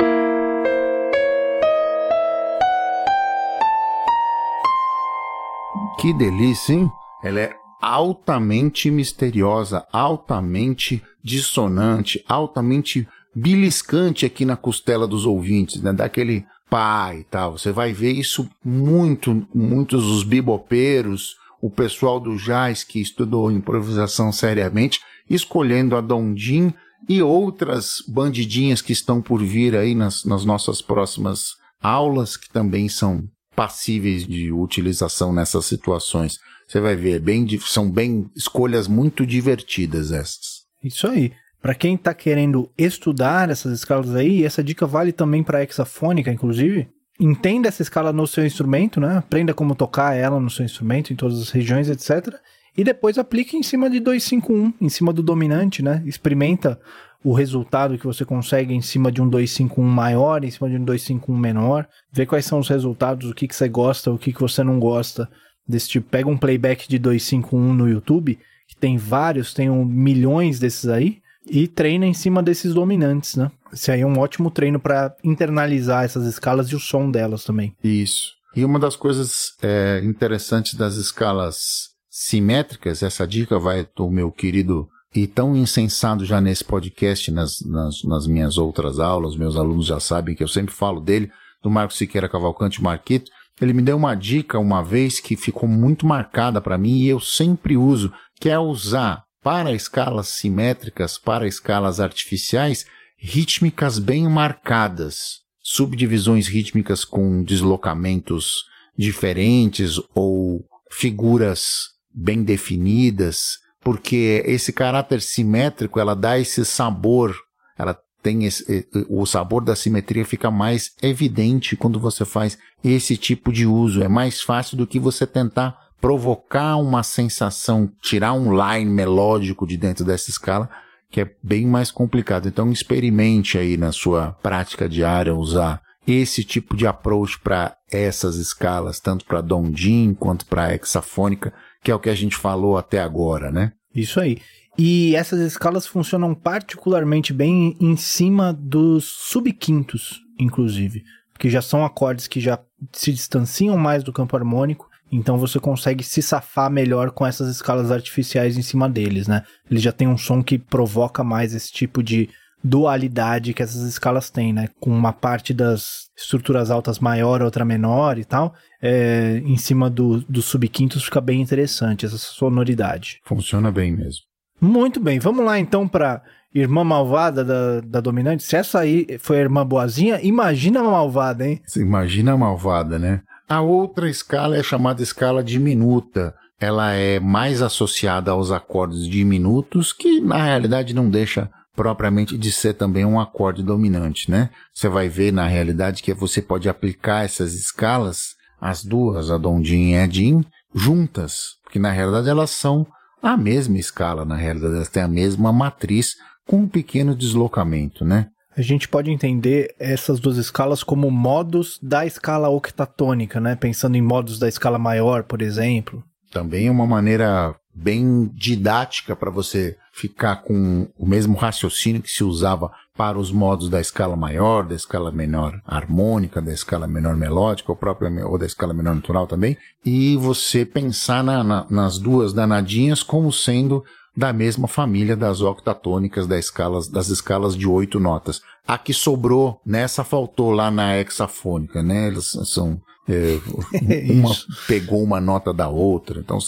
Que 5.99 6.13
delícia, 6.13 6.73
hein? 6.73 6.91
Ela 7.23 7.39
é 7.39 7.64
altamente 7.85 8.89
misteriosa, 8.89 9.85
altamente 9.91 11.03
dissonante, 11.23 12.25
altamente 12.27 13.07
beliscante 13.35 14.25
aqui 14.25 14.43
na 14.43 14.57
costela 14.57 15.07
dos 15.07 15.23
ouvintes, 15.23 15.79
né? 15.83 15.93
Daquele 15.93 16.43
pai 16.67 17.19
e 17.19 17.23
tal. 17.25 17.59
Você 17.59 17.71
vai 17.71 17.93
ver 17.93 18.13
isso 18.13 18.49
muito, 18.63 19.47
muitos 19.53 20.03
os 20.05 20.23
bibopeiros, 20.23 21.35
o 21.61 21.69
pessoal 21.69 22.19
do 22.19 22.35
jazz 22.37 22.83
que 22.83 22.99
estudou 22.99 23.51
improvisação 23.51 24.31
seriamente, 24.31 24.99
escolhendo 25.29 25.95
a 25.95 26.01
Dondim 26.01 26.73
e 27.07 27.21
outras 27.21 28.03
bandidinhas 28.07 28.81
que 28.81 28.93
estão 28.93 29.21
por 29.21 29.43
vir 29.43 29.75
aí 29.75 29.93
nas, 29.93 30.25
nas 30.25 30.43
nossas 30.43 30.81
próximas 30.81 31.51
aulas, 31.79 32.35
que 32.35 32.49
também 32.49 32.89
são 32.89 33.23
passíveis 33.55 34.25
de 34.25 34.51
utilização 34.51 35.31
nessas 35.31 35.67
situações. 35.67 36.39
Você 36.67 36.79
vai 36.79 36.95
ver, 36.95 37.19
bem, 37.19 37.47
são 37.59 37.89
bem 37.89 38.29
escolhas 38.35 38.87
muito 38.87 39.25
divertidas 39.25 40.11
essas. 40.11 40.65
Isso 40.83 41.07
aí. 41.07 41.31
Para 41.61 41.73
quem 41.73 41.95
está 41.95 42.13
querendo 42.13 42.69
estudar 42.77 43.49
essas 43.49 43.79
escalas 43.79 44.13
aí, 44.15 44.43
essa 44.43 44.63
dica 44.63 44.85
vale 44.85 45.11
também 45.11 45.43
para 45.43 45.63
hexafônica, 45.63 46.31
inclusive. 46.31 46.87
Entenda 47.19 47.67
essa 47.67 47.81
escala 47.81 48.11
no 48.11 48.27
seu 48.27 48.45
instrumento, 48.45 48.99
né? 48.99 49.17
Aprenda 49.17 49.53
como 49.53 49.73
tocar 49.73 50.15
ela 50.15 50.39
no 50.39 50.49
seu 50.49 50.65
instrumento, 50.65 51.11
em 51.11 51.15
todas 51.15 51.41
as 51.41 51.49
regiões, 51.49 51.89
etc. 51.89 52.35
E 52.77 52.83
depois 52.83 53.17
aplique 53.17 53.55
em 53.55 53.63
cima 53.63 53.89
de 53.89 53.99
251, 53.99 54.73
em 54.79 54.89
cima 54.89 55.13
do 55.13 55.23
dominante, 55.23 55.81
né? 55.81 56.03
Experimenta 56.05 56.79
o 57.23 57.33
resultado 57.33 57.97
que 57.97 58.05
você 58.05 58.23
consegue 58.23 58.73
em 58.73 58.81
cima 58.81 59.11
de 59.11 59.19
um 59.19 59.27
251 59.27 59.83
maior, 59.83 60.43
em 60.43 60.51
cima 60.51 60.69
de 60.69 60.75
um 60.75 60.83
251 60.83 61.35
menor, 61.35 61.87
ver 62.11 62.27
quais 62.27 62.45
são 62.45 62.59
os 62.59 62.69
resultados, 62.69 63.31
o 63.31 63.33
que, 63.33 63.47
que 63.47 63.55
você 63.55 63.67
gosta, 63.67 64.11
o 64.11 64.19
que, 64.19 64.31
que 64.31 64.41
você 64.41 64.63
não 64.63 64.79
gosta 64.79 65.27
desse 65.67 65.89
tipo. 65.89 66.09
Pega 66.09 66.29
um 66.29 66.37
playback 66.37 66.87
de 66.87 66.97
251 66.99 67.73
no 67.73 67.89
YouTube, 67.89 68.37
que 68.67 68.75
tem 68.75 68.97
vários, 68.97 69.53
tem 69.53 69.69
um, 69.69 69.85
milhões 69.85 70.59
desses 70.59 70.87
aí, 70.87 71.19
e 71.47 71.67
treina 71.67 72.05
em 72.05 72.13
cima 72.13 72.41
desses 72.41 72.73
dominantes, 72.73 73.35
né? 73.35 73.51
Esse 73.71 73.91
aí 73.91 74.01
é 74.01 74.07
um 74.07 74.17
ótimo 74.19 74.49
treino 74.49 74.79
para 74.79 75.15
internalizar 75.23 76.03
essas 76.03 76.25
escalas 76.25 76.69
e 76.69 76.75
o 76.75 76.79
som 76.79 77.11
delas 77.11 77.43
também. 77.43 77.75
Isso. 77.83 78.33
E 78.55 78.63
uma 78.63 78.79
das 78.79 78.95
coisas 78.95 79.53
é, 79.61 80.01
interessantes 80.03 80.75
das 80.75 80.95
escalas 80.95 81.89
simétricas, 82.09 83.03
essa 83.03 83.27
dica 83.27 83.59
vai 83.59 83.85
do 83.95 84.09
meu 84.09 84.31
querido 84.31 84.87
e 85.13 85.27
tão 85.27 85.55
insensado 85.55 86.25
já 86.25 86.41
nesse 86.41 86.63
podcast, 86.63 87.31
nas, 87.31 87.59
nas, 87.61 88.03
nas, 88.03 88.27
minhas 88.27 88.57
outras 88.57 88.99
aulas, 88.99 89.35
meus 89.35 89.55
alunos 89.55 89.85
já 89.85 89.99
sabem 89.99 90.35
que 90.35 90.43
eu 90.43 90.47
sempre 90.47 90.73
falo 90.73 90.99
dele, 90.99 91.31
do 91.63 91.69
Marco 91.69 91.93
Siqueira 91.93 92.29
Cavalcante 92.29 92.81
Marquito. 92.81 93.31
Ele 93.61 93.73
me 93.73 93.81
deu 93.81 93.95
uma 93.95 94.15
dica 94.15 94.59
uma 94.59 94.83
vez 94.83 95.19
que 95.19 95.37
ficou 95.37 95.67
muito 95.67 96.05
marcada 96.05 96.59
para 96.59 96.77
mim 96.77 96.97
e 96.97 97.07
eu 97.07 97.19
sempre 97.19 97.77
uso, 97.77 98.11
que 98.39 98.49
é 98.49 98.59
usar 98.59 99.23
para 99.41 99.71
escalas 99.73 100.27
simétricas, 100.27 101.17
para 101.17 101.47
escalas 101.47 101.99
artificiais, 101.99 102.85
rítmicas 103.17 103.97
bem 103.97 104.27
marcadas, 104.27 105.41
subdivisões 105.61 106.47
rítmicas 106.47 107.05
com 107.05 107.43
deslocamentos 107.43 108.65
diferentes 108.97 109.99
ou 110.13 110.65
figuras 110.91 111.89
bem 112.13 112.43
definidas, 112.43 113.59
porque 113.81 114.41
esse 114.45 114.73
caráter 114.73 115.21
simétrico, 115.21 115.99
ela 115.99 116.15
dá 116.15 116.39
esse 116.39 116.65
sabor, 116.65 117.35
ela 117.77 117.97
tem 118.25 118.43
esse, 118.43 118.87
o 119.07 119.23
sabor 119.23 119.63
da 119.63 119.75
simetria 119.75 120.25
fica 120.25 120.49
mais 120.49 120.95
evidente 120.99 121.75
quando 121.75 121.99
você 121.99 122.25
faz 122.25 122.57
esse 122.83 123.15
tipo 123.15 123.53
de 123.53 123.67
uso. 123.67 124.01
É 124.01 124.07
mais 124.07 124.41
fácil 124.41 124.75
do 124.75 124.87
que 124.87 124.99
você 124.99 125.27
tentar 125.27 125.77
provocar 126.01 126.75
uma 126.77 127.03
sensação, 127.03 127.87
tirar 128.01 128.33
um 128.33 128.51
line 128.51 128.89
melódico 128.89 129.67
de 129.67 129.77
dentro 129.77 130.03
dessa 130.03 130.31
escala, 130.31 130.67
que 131.11 131.21
é 131.21 131.29
bem 131.43 131.67
mais 131.67 131.91
complicado. 131.91 132.47
Então 132.47 132.71
experimente 132.71 133.59
aí 133.59 133.77
na 133.77 133.91
sua 133.91 134.31
prática 134.41 134.89
diária 134.89 135.35
usar 135.35 135.79
esse 136.07 136.43
tipo 136.43 136.75
de 136.75 136.87
approach 136.87 137.39
para 137.39 137.75
essas 137.91 138.37
escalas, 138.37 138.99
tanto 138.99 139.23
para 139.25 139.39
Dondin 139.39 140.15
quanto 140.15 140.47
para 140.47 140.73
hexafônica, 140.73 141.53
que 141.83 141.91
é 141.91 141.95
o 141.95 141.99
que 141.99 142.09
a 142.09 142.15
gente 142.15 142.35
falou 142.35 142.75
até 142.75 142.99
agora, 142.99 143.51
né? 143.51 143.71
Isso 143.93 144.19
aí. 144.19 144.39
E 144.77 145.15
essas 145.15 145.39
escalas 145.39 145.87
funcionam 145.87 146.35
particularmente 146.35 147.31
bem 147.31 147.77
em 147.79 147.95
cima 147.95 148.51
dos 148.51 149.05
subquintos, 149.05 150.21
inclusive, 150.37 151.03
que 151.39 151.49
já 151.49 151.61
são 151.61 151.85
acordes 151.85 152.27
que 152.27 152.39
já 152.41 152.59
se 152.91 153.13
distanciam 153.13 153.77
mais 153.77 154.03
do 154.03 154.11
campo 154.11 154.35
harmônico, 154.35 154.89
então 155.11 155.37
você 155.37 155.59
consegue 155.59 156.03
se 156.03 156.21
safar 156.21 156.69
melhor 156.69 157.11
com 157.11 157.25
essas 157.25 157.49
escalas 157.49 157.91
artificiais 157.91 158.57
em 158.57 158.61
cima 158.61 158.89
deles, 158.89 159.27
né? 159.27 159.43
Ele 159.69 159.79
já 159.79 159.91
tem 159.91 160.07
um 160.07 160.17
som 160.17 160.43
que 160.43 160.57
provoca 160.57 161.23
mais 161.23 161.53
esse 161.53 161.71
tipo 161.71 162.03
de 162.03 162.29
dualidade 162.63 163.53
que 163.53 163.61
essas 163.61 163.83
escalas 163.83 164.29
têm, 164.29 164.51
né? 164.51 164.67
Com 164.79 164.89
uma 164.89 165.13
parte 165.13 165.53
das 165.53 166.09
estruturas 166.17 166.71
altas 166.71 166.99
maior, 166.99 167.41
outra 167.41 167.63
menor 167.63 168.17
e 168.17 168.25
tal. 168.25 168.55
É, 168.81 169.41
em 169.45 169.57
cima 169.57 169.89
do, 169.89 170.21
dos 170.27 170.45
subquintos 170.45 171.03
fica 171.03 171.21
bem 171.21 171.41
interessante 171.41 172.05
essa 172.05 172.17
sonoridade. 172.17 173.19
Funciona 173.23 173.71
bem 173.71 173.95
mesmo. 173.95 174.23
Muito 174.65 174.99
bem, 174.99 175.19
vamos 175.19 175.45
lá 175.45 175.59
então 175.59 175.87
para 175.87 176.23
irmã 176.53 176.83
malvada 176.83 177.45
da, 177.45 177.81
da 177.81 178.01
dominante. 178.01 178.43
Se 178.43 178.55
essa 178.55 178.79
aí 178.79 179.05
foi 179.19 179.37
a 179.37 179.41
irmã 179.41 179.65
boazinha, 179.65 180.19
imagina 180.23 180.79
a 180.79 180.83
malvada, 180.83 181.47
hein? 181.47 181.61
Você 181.65 181.81
imagina 181.81 182.33
a 182.33 182.37
malvada, 182.37 182.97
né? 182.97 183.21
A 183.47 183.61
outra 183.61 184.09
escala 184.09 184.57
é 184.57 184.63
chamada 184.63 185.03
escala 185.03 185.43
diminuta. 185.43 186.33
Ela 186.59 186.93
é 186.93 187.19
mais 187.19 187.61
associada 187.61 188.31
aos 188.31 188.51
acordes 188.51 189.07
diminutos, 189.07 189.93
que 189.93 190.19
na 190.19 190.43
realidade 190.43 190.95
não 190.95 191.09
deixa 191.09 191.47
propriamente 191.75 192.35
de 192.35 192.51
ser 192.51 192.73
também 192.73 193.05
um 193.05 193.19
acorde 193.19 193.61
dominante, 193.61 194.31
né? 194.31 194.49
Você 194.73 194.89
vai 194.89 195.07
ver 195.09 195.31
na 195.31 195.45
realidade 195.45 196.01
que 196.01 196.13
você 196.13 196.41
pode 196.41 196.67
aplicar 196.67 197.23
essas 197.23 197.53
escalas, 197.53 198.29
as 198.59 198.83
duas, 198.83 199.29
a 199.29 199.37
Dom 199.37 199.61
Din 199.61 199.91
e 199.91 199.97
a 199.97 200.07
Din, 200.07 200.43
juntas, 200.73 201.57
porque 201.63 201.77
na 201.77 201.91
realidade 201.91 202.29
elas 202.29 202.49
são 202.49 202.87
a 203.25 203.35
mesma 203.35 203.77
escala, 203.79 204.23
na 204.23 204.35
realidade 204.35 204.75
elas 204.75 204.89
têm 204.89 205.01
a 205.01 205.07
mesma 205.07 205.51
matriz 205.51 206.15
com 206.47 206.57
um 206.57 206.67
pequeno 206.67 207.15
deslocamento, 207.15 208.05
né? 208.05 208.27
A 208.55 208.61
gente 208.61 208.87
pode 208.87 209.11
entender 209.11 209.75
essas 209.79 210.19
duas 210.19 210.37
escalas 210.37 210.83
como 210.83 211.09
modos 211.09 211.79
da 211.81 212.05
escala 212.05 212.47
octatônica, 212.49 213.39
né? 213.41 213.55
Pensando 213.55 213.97
em 213.97 214.01
modos 214.01 214.39
da 214.39 214.47
escala 214.47 214.77
maior, 214.77 215.23
por 215.23 215.41
exemplo. 215.41 216.03
Também 216.31 216.67
é 216.67 216.71
uma 216.71 216.85
maneira 216.85 217.55
bem 217.73 218.29
didática 218.33 219.15
para 219.15 219.31
você 219.31 219.75
ficar 219.91 220.37
com 220.37 220.87
o 220.97 221.05
mesmo 221.05 221.35
raciocínio 221.35 222.01
que 222.01 222.11
se 222.11 222.23
usava 222.23 222.71
para 222.97 223.19
os 223.19 223.31
modos 223.31 223.69
da 223.69 223.81
escala 223.81 224.15
maior, 224.15 224.65
da 224.65 224.75
escala 224.75 225.11
menor 225.11 225.59
harmônica, 225.65 226.41
da 226.41 226.53
escala 226.53 226.87
menor 226.87 227.15
melódica, 227.15 227.71
ou, 227.71 227.75
própria, 227.75 228.25
ou 228.25 228.37
da 228.37 228.45
escala 228.45 228.73
menor 228.73 228.95
natural 228.95 229.27
também, 229.27 229.57
e 229.85 230.15
você 230.17 230.65
pensar 230.65 231.23
na, 231.23 231.43
na, 231.43 231.65
nas 231.69 231.97
duas 231.97 232.33
danadinhas 232.33 233.03
como 233.03 233.31
sendo 233.31 233.83
da 234.15 234.31
mesma 234.31 234.67
família 234.67 235.15
das 235.15 235.41
octatônicas 235.41 236.25
das 236.25 236.45
escalas, 236.45 236.87
das 236.87 237.09
escalas 237.09 237.55
de 237.55 237.67
oito 237.67 237.99
notas. 237.99 238.41
A 238.65 238.77
que 238.77 238.93
sobrou, 238.93 239.59
nessa 239.65 240.03
faltou 240.03 240.51
lá 240.51 240.71
na 240.71 240.97
hexafônica, 240.97 241.83
né? 241.83 242.07
Elas 242.07 242.31
são. 242.45 242.79
É, 243.07 243.37
uma 244.09 244.31
pegou 244.67 245.03
uma 245.03 245.19
nota 245.19 245.53
da 245.53 245.67
outra, 245.67 246.19
então 246.19 246.39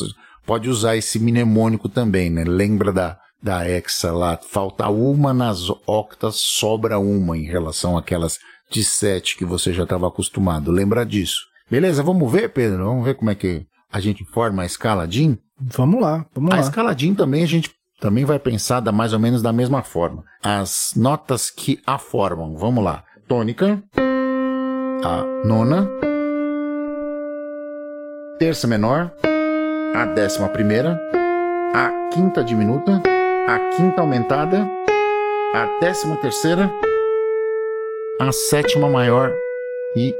pode 0.46 0.70
usar 0.70 0.96
esse 0.96 1.20
mnemônico 1.20 1.90
também, 1.90 2.30
né? 2.30 2.44
Lembra 2.46 2.94
da, 2.94 3.20
da 3.48 3.66
hexa 3.66 4.12
lá, 4.12 4.38
falta 4.38 4.90
uma 4.90 5.34
nas 5.34 5.70
octas, 5.88 6.36
sobra 6.36 7.00
uma 7.00 7.38
em 7.38 7.46
relação 7.46 7.98
àquelas 7.98 8.40
de 8.70 8.84
sete 8.84 9.38
que 9.38 9.46
você 9.46 9.72
já 9.72 9.84
estava 9.84 10.06
acostumado. 10.06 10.70
Lembra 10.70 11.06
disso. 11.06 11.46
Beleza, 11.72 12.04
vamos 12.04 12.30
ver, 12.30 12.50
Pedro? 12.50 12.84
Vamos 12.84 13.06
ver 13.06 13.16
como 13.16 13.32
é 13.32 13.36
que 13.36 13.66
a 13.90 14.02
gente 14.02 14.26
forma 14.26 14.64
a 14.64 14.66
escala 14.66 15.08
DIN? 15.08 15.38
Vamos 15.58 16.02
lá, 16.02 16.26
vamos 16.36 16.52
a 16.52 16.56
lá. 16.56 16.62
A 16.62 16.66
escala 16.66 16.94
DIN 16.94 17.16
também 17.16 17.42
a 17.42 17.48
gente 17.48 17.72
também 18.02 18.26
vai 18.26 18.38
pensar 18.38 18.82
da 18.82 18.92
mais 18.92 19.14
ou 19.14 19.20
menos 19.20 19.42
da 19.42 19.54
mesma 19.54 19.82
forma. 19.82 20.26
As 20.44 20.92
notas 20.98 21.50
que 21.50 21.80
a 21.88 21.98
formam, 21.98 22.58
vamos 22.58 22.84
lá. 22.84 23.06
Tônica, 23.30 23.82
a 25.06 25.48
nona, 25.48 25.88
terça 28.40 28.68
menor, 28.68 29.14
a 29.96 30.06
décima 30.06 30.50
primeira, 30.50 31.00
a 31.74 32.10
quinta 32.14 32.44
diminuta, 32.44 33.02
a 33.48 33.60
quinta 33.78 34.02
aumentada, 34.02 34.70
a 35.54 35.80
décima 35.80 36.18
terceira, 36.18 36.70
a 38.20 38.30
sétima 38.34 38.90
maior 38.90 39.34
e 39.96 40.14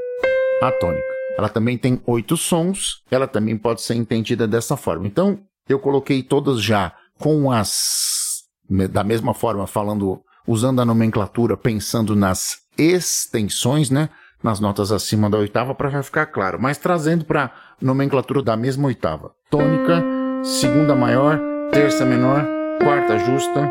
a 0.62 0.72
tônica. 0.72 1.06
Ela 1.36 1.50
também 1.50 1.76
tem 1.76 2.00
oito 2.06 2.38
sons, 2.38 3.02
ela 3.10 3.28
também 3.28 3.54
pode 3.58 3.82
ser 3.82 3.96
entendida 3.96 4.48
dessa 4.48 4.78
forma. 4.78 5.06
Então, 5.06 5.40
eu 5.68 5.78
coloquei 5.78 6.22
todas 6.22 6.62
já 6.62 6.94
com 7.18 7.52
as 7.52 8.44
da 8.90 9.04
mesma 9.04 9.34
forma 9.34 9.66
falando 9.66 10.22
usando 10.46 10.80
a 10.80 10.84
nomenclatura 10.84 11.54
pensando 11.54 12.16
nas 12.16 12.56
extensões, 12.78 13.90
né? 13.90 14.08
Nas 14.42 14.58
notas 14.58 14.90
acima 14.90 15.28
da 15.28 15.36
oitava 15.36 15.74
para 15.74 15.90
já 15.90 16.02
ficar 16.02 16.26
claro, 16.26 16.58
mas 16.58 16.78
trazendo 16.78 17.26
para 17.26 17.52
nomenclatura 17.80 18.42
da 18.42 18.56
mesma 18.56 18.86
oitava. 18.86 19.32
Tônica, 19.50 20.02
segunda 20.42 20.94
maior, 20.94 21.38
terça 21.72 22.04
menor, 22.04 22.57
quarta 22.82 23.18
justa, 23.18 23.70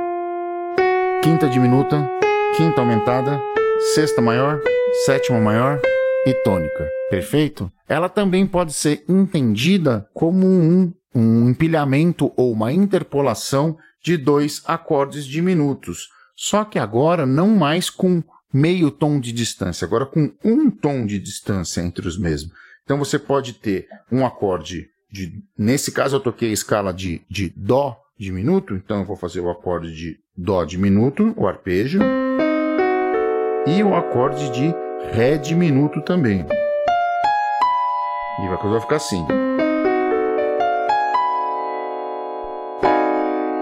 quinta 1.23 1.47
diminuta, 1.47 2.09
quinta 2.55 2.81
aumentada, 2.81 3.41
sexta 3.93 4.21
maior, 4.21 4.61
sétima 5.05 5.39
maior 5.39 5.79
e 6.25 6.33
tônica. 6.33 6.89
Perfeito? 7.09 7.71
Ela 7.87 8.09
também 8.09 8.45
pode 8.45 8.73
ser 8.73 9.03
entendida 9.07 10.07
como 10.13 10.45
um, 10.45 10.93
um 11.15 11.49
empilhamento 11.49 12.31
ou 12.35 12.51
uma 12.51 12.71
interpolação 12.71 13.77
de 14.03 14.17
dois 14.17 14.61
acordes 14.65 15.25
diminutos. 15.25 16.09
Só 16.35 16.63
que 16.63 16.77
agora 16.77 17.25
não 17.25 17.49
mais 17.49 17.89
com 17.89 18.21
meio 18.53 18.91
tom 18.91 19.19
de 19.19 19.31
distância, 19.31 19.85
agora 19.85 20.05
com 20.05 20.31
um 20.43 20.69
tom 20.69 21.05
de 21.05 21.19
distância 21.19 21.81
entre 21.81 22.07
os 22.07 22.17
mesmos. 22.17 22.53
Então 22.83 22.97
você 22.97 23.17
pode 23.17 23.53
ter 23.53 23.87
um 24.11 24.25
acorde 24.25 24.87
de. 25.11 25.43
Nesse 25.57 25.91
caso 25.91 26.17
eu 26.17 26.19
toquei 26.19 26.49
a 26.49 26.53
escala 26.53 26.93
de, 26.93 27.21
de 27.29 27.51
Dó 27.55 27.97
diminuto, 28.17 28.73
então 28.73 28.99
eu 28.99 29.05
vou 29.05 29.15
fazer 29.15 29.39
o 29.39 29.49
acorde 29.49 29.93
de 29.93 30.19
Dó 30.35 30.63
diminuto, 30.63 31.33
o 31.35 31.47
arpejo, 31.47 31.99
e 33.65 33.83
o 33.83 33.95
acorde 33.95 34.49
de 34.51 34.73
Ré 35.11 35.37
diminuto 35.37 36.01
também. 36.01 36.45
E 38.39 38.47
a 38.47 38.57
coisa 38.57 38.77
vai 38.77 38.81
ficar 38.81 38.95
assim. 38.97 39.25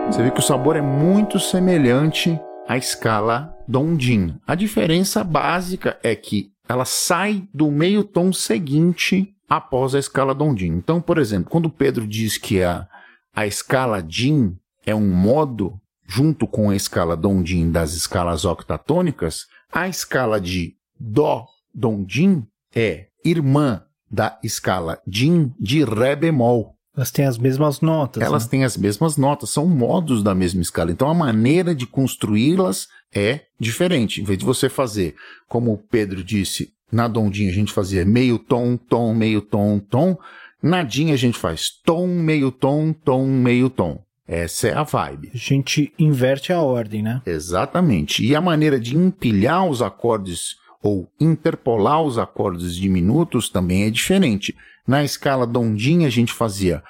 Você 0.08 0.24
vê 0.24 0.32
que 0.32 0.40
o 0.40 0.44
sabor 0.44 0.76
é 0.76 0.82
muito 0.82 1.40
semelhante 1.40 2.40
à 2.68 2.78
escala 2.78 3.56
Dondin. 3.68 4.36
A 4.48 4.56
diferença 4.56 5.24
básica 5.24 5.98
é 6.04 6.16
que 6.16 6.52
ela 6.68 6.86
sai 6.86 7.48
do 7.54 7.70
meio 7.72 8.04
tom 8.04 8.32
seguinte 8.32 9.34
após 9.48 9.96
a 9.96 10.00
escala 10.00 10.34
Dondin. 10.34 10.74
Então, 10.74 11.02
por 11.02 11.18
exemplo, 11.18 11.50
quando 11.50 11.66
o 11.66 11.72
Pedro 11.72 12.08
diz 12.08 12.38
que 12.38 12.64
a, 12.64 12.88
a 13.36 13.46
escala 13.46 14.02
Din 14.02 14.56
é 14.86 14.96
um 14.96 15.08
modo 15.08 15.80
junto 16.08 16.48
com 16.48 16.70
a 16.70 16.76
escala 16.76 17.18
Dondin 17.18 17.70
das 17.70 17.94
escalas 17.94 18.46
octatônicas, 18.46 19.48
a 19.72 19.90
escala 19.90 20.40
de 20.40 20.76
Dó 20.98 21.46
Dondin 21.74 22.48
é 22.74 23.08
irmã 23.24 23.84
da 24.10 24.40
escala 24.44 25.02
Din 25.06 25.54
de 25.60 25.84
Ré 25.84 26.16
bemol. 26.16 26.76
Elas 26.96 27.12
têm 27.12 27.26
as 27.26 27.38
mesmas 27.38 27.82
notas. 27.82 28.24
Elas 28.24 28.46
né? 28.46 28.50
têm 28.52 28.64
as 28.64 28.78
mesmas 28.78 29.18
notas, 29.18 29.50
são 29.50 29.68
modos 29.68 30.24
da 30.24 30.34
mesma 30.34 30.62
escala. 30.62 30.92
Então 30.92 31.10
a 31.10 31.14
maneira 31.14 31.76
de 31.76 31.86
construí-las 31.86 32.88
é 33.14 33.42
diferente. 33.60 34.22
Em 34.22 34.24
vez 34.24 34.40
de 34.40 34.46
você 34.46 34.70
fazer, 34.70 35.14
como 35.46 35.74
o 35.74 35.78
Pedro 35.78 36.24
disse, 36.24 36.74
na 36.90 37.10
Dondinha 37.10 37.50
a 37.50 37.54
gente 37.54 37.74
fazia 37.74 38.06
meio 38.06 38.40
tom, 38.40 38.78
tom, 38.78 39.14
meio 39.14 39.42
tom, 39.42 39.80
tom. 39.80 40.18
Na 40.66 40.82
Din 40.82 41.12
a 41.12 41.16
gente 41.16 41.38
faz 41.38 41.70
tom, 41.70 42.08
meio 42.08 42.52
tom, 42.52 42.92
tom, 42.92 43.28
meio 43.28 43.70
tom. 43.70 44.04
Essa 44.28 44.70
é 44.70 44.74
a 44.74 44.82
vibe. 44.82 45.30
A 45.32 45.38
gente 45.38 45.94
inverte 46.00 46.52
a 46.52 46.60
ordem, 46.60 47.04
né? 47.04 47.22
Exatamente. 47.24 48.26
E 48.26 48.36
a 48.36 48.42
maneira 48.42 48.80
de 48.80 48.98
empilhar 48.98 49.68
os 49.68 49.84
acordes 49.84 50.56
ou 50.82 51.08
interpolar 51.22 52.02
os 52.02 52.18
acordes 52.18 52.76
diminutos 52.76 53.48
também 53.48 53.84
é 53.84 53.92
diferente. 53.92 54.56
Na 54.88 55.04
escala 55.04 55.46
Dondinha 55.46 56.08
a 56.08 56.10
gente 56.10 56.34
fazia 56.34 56.82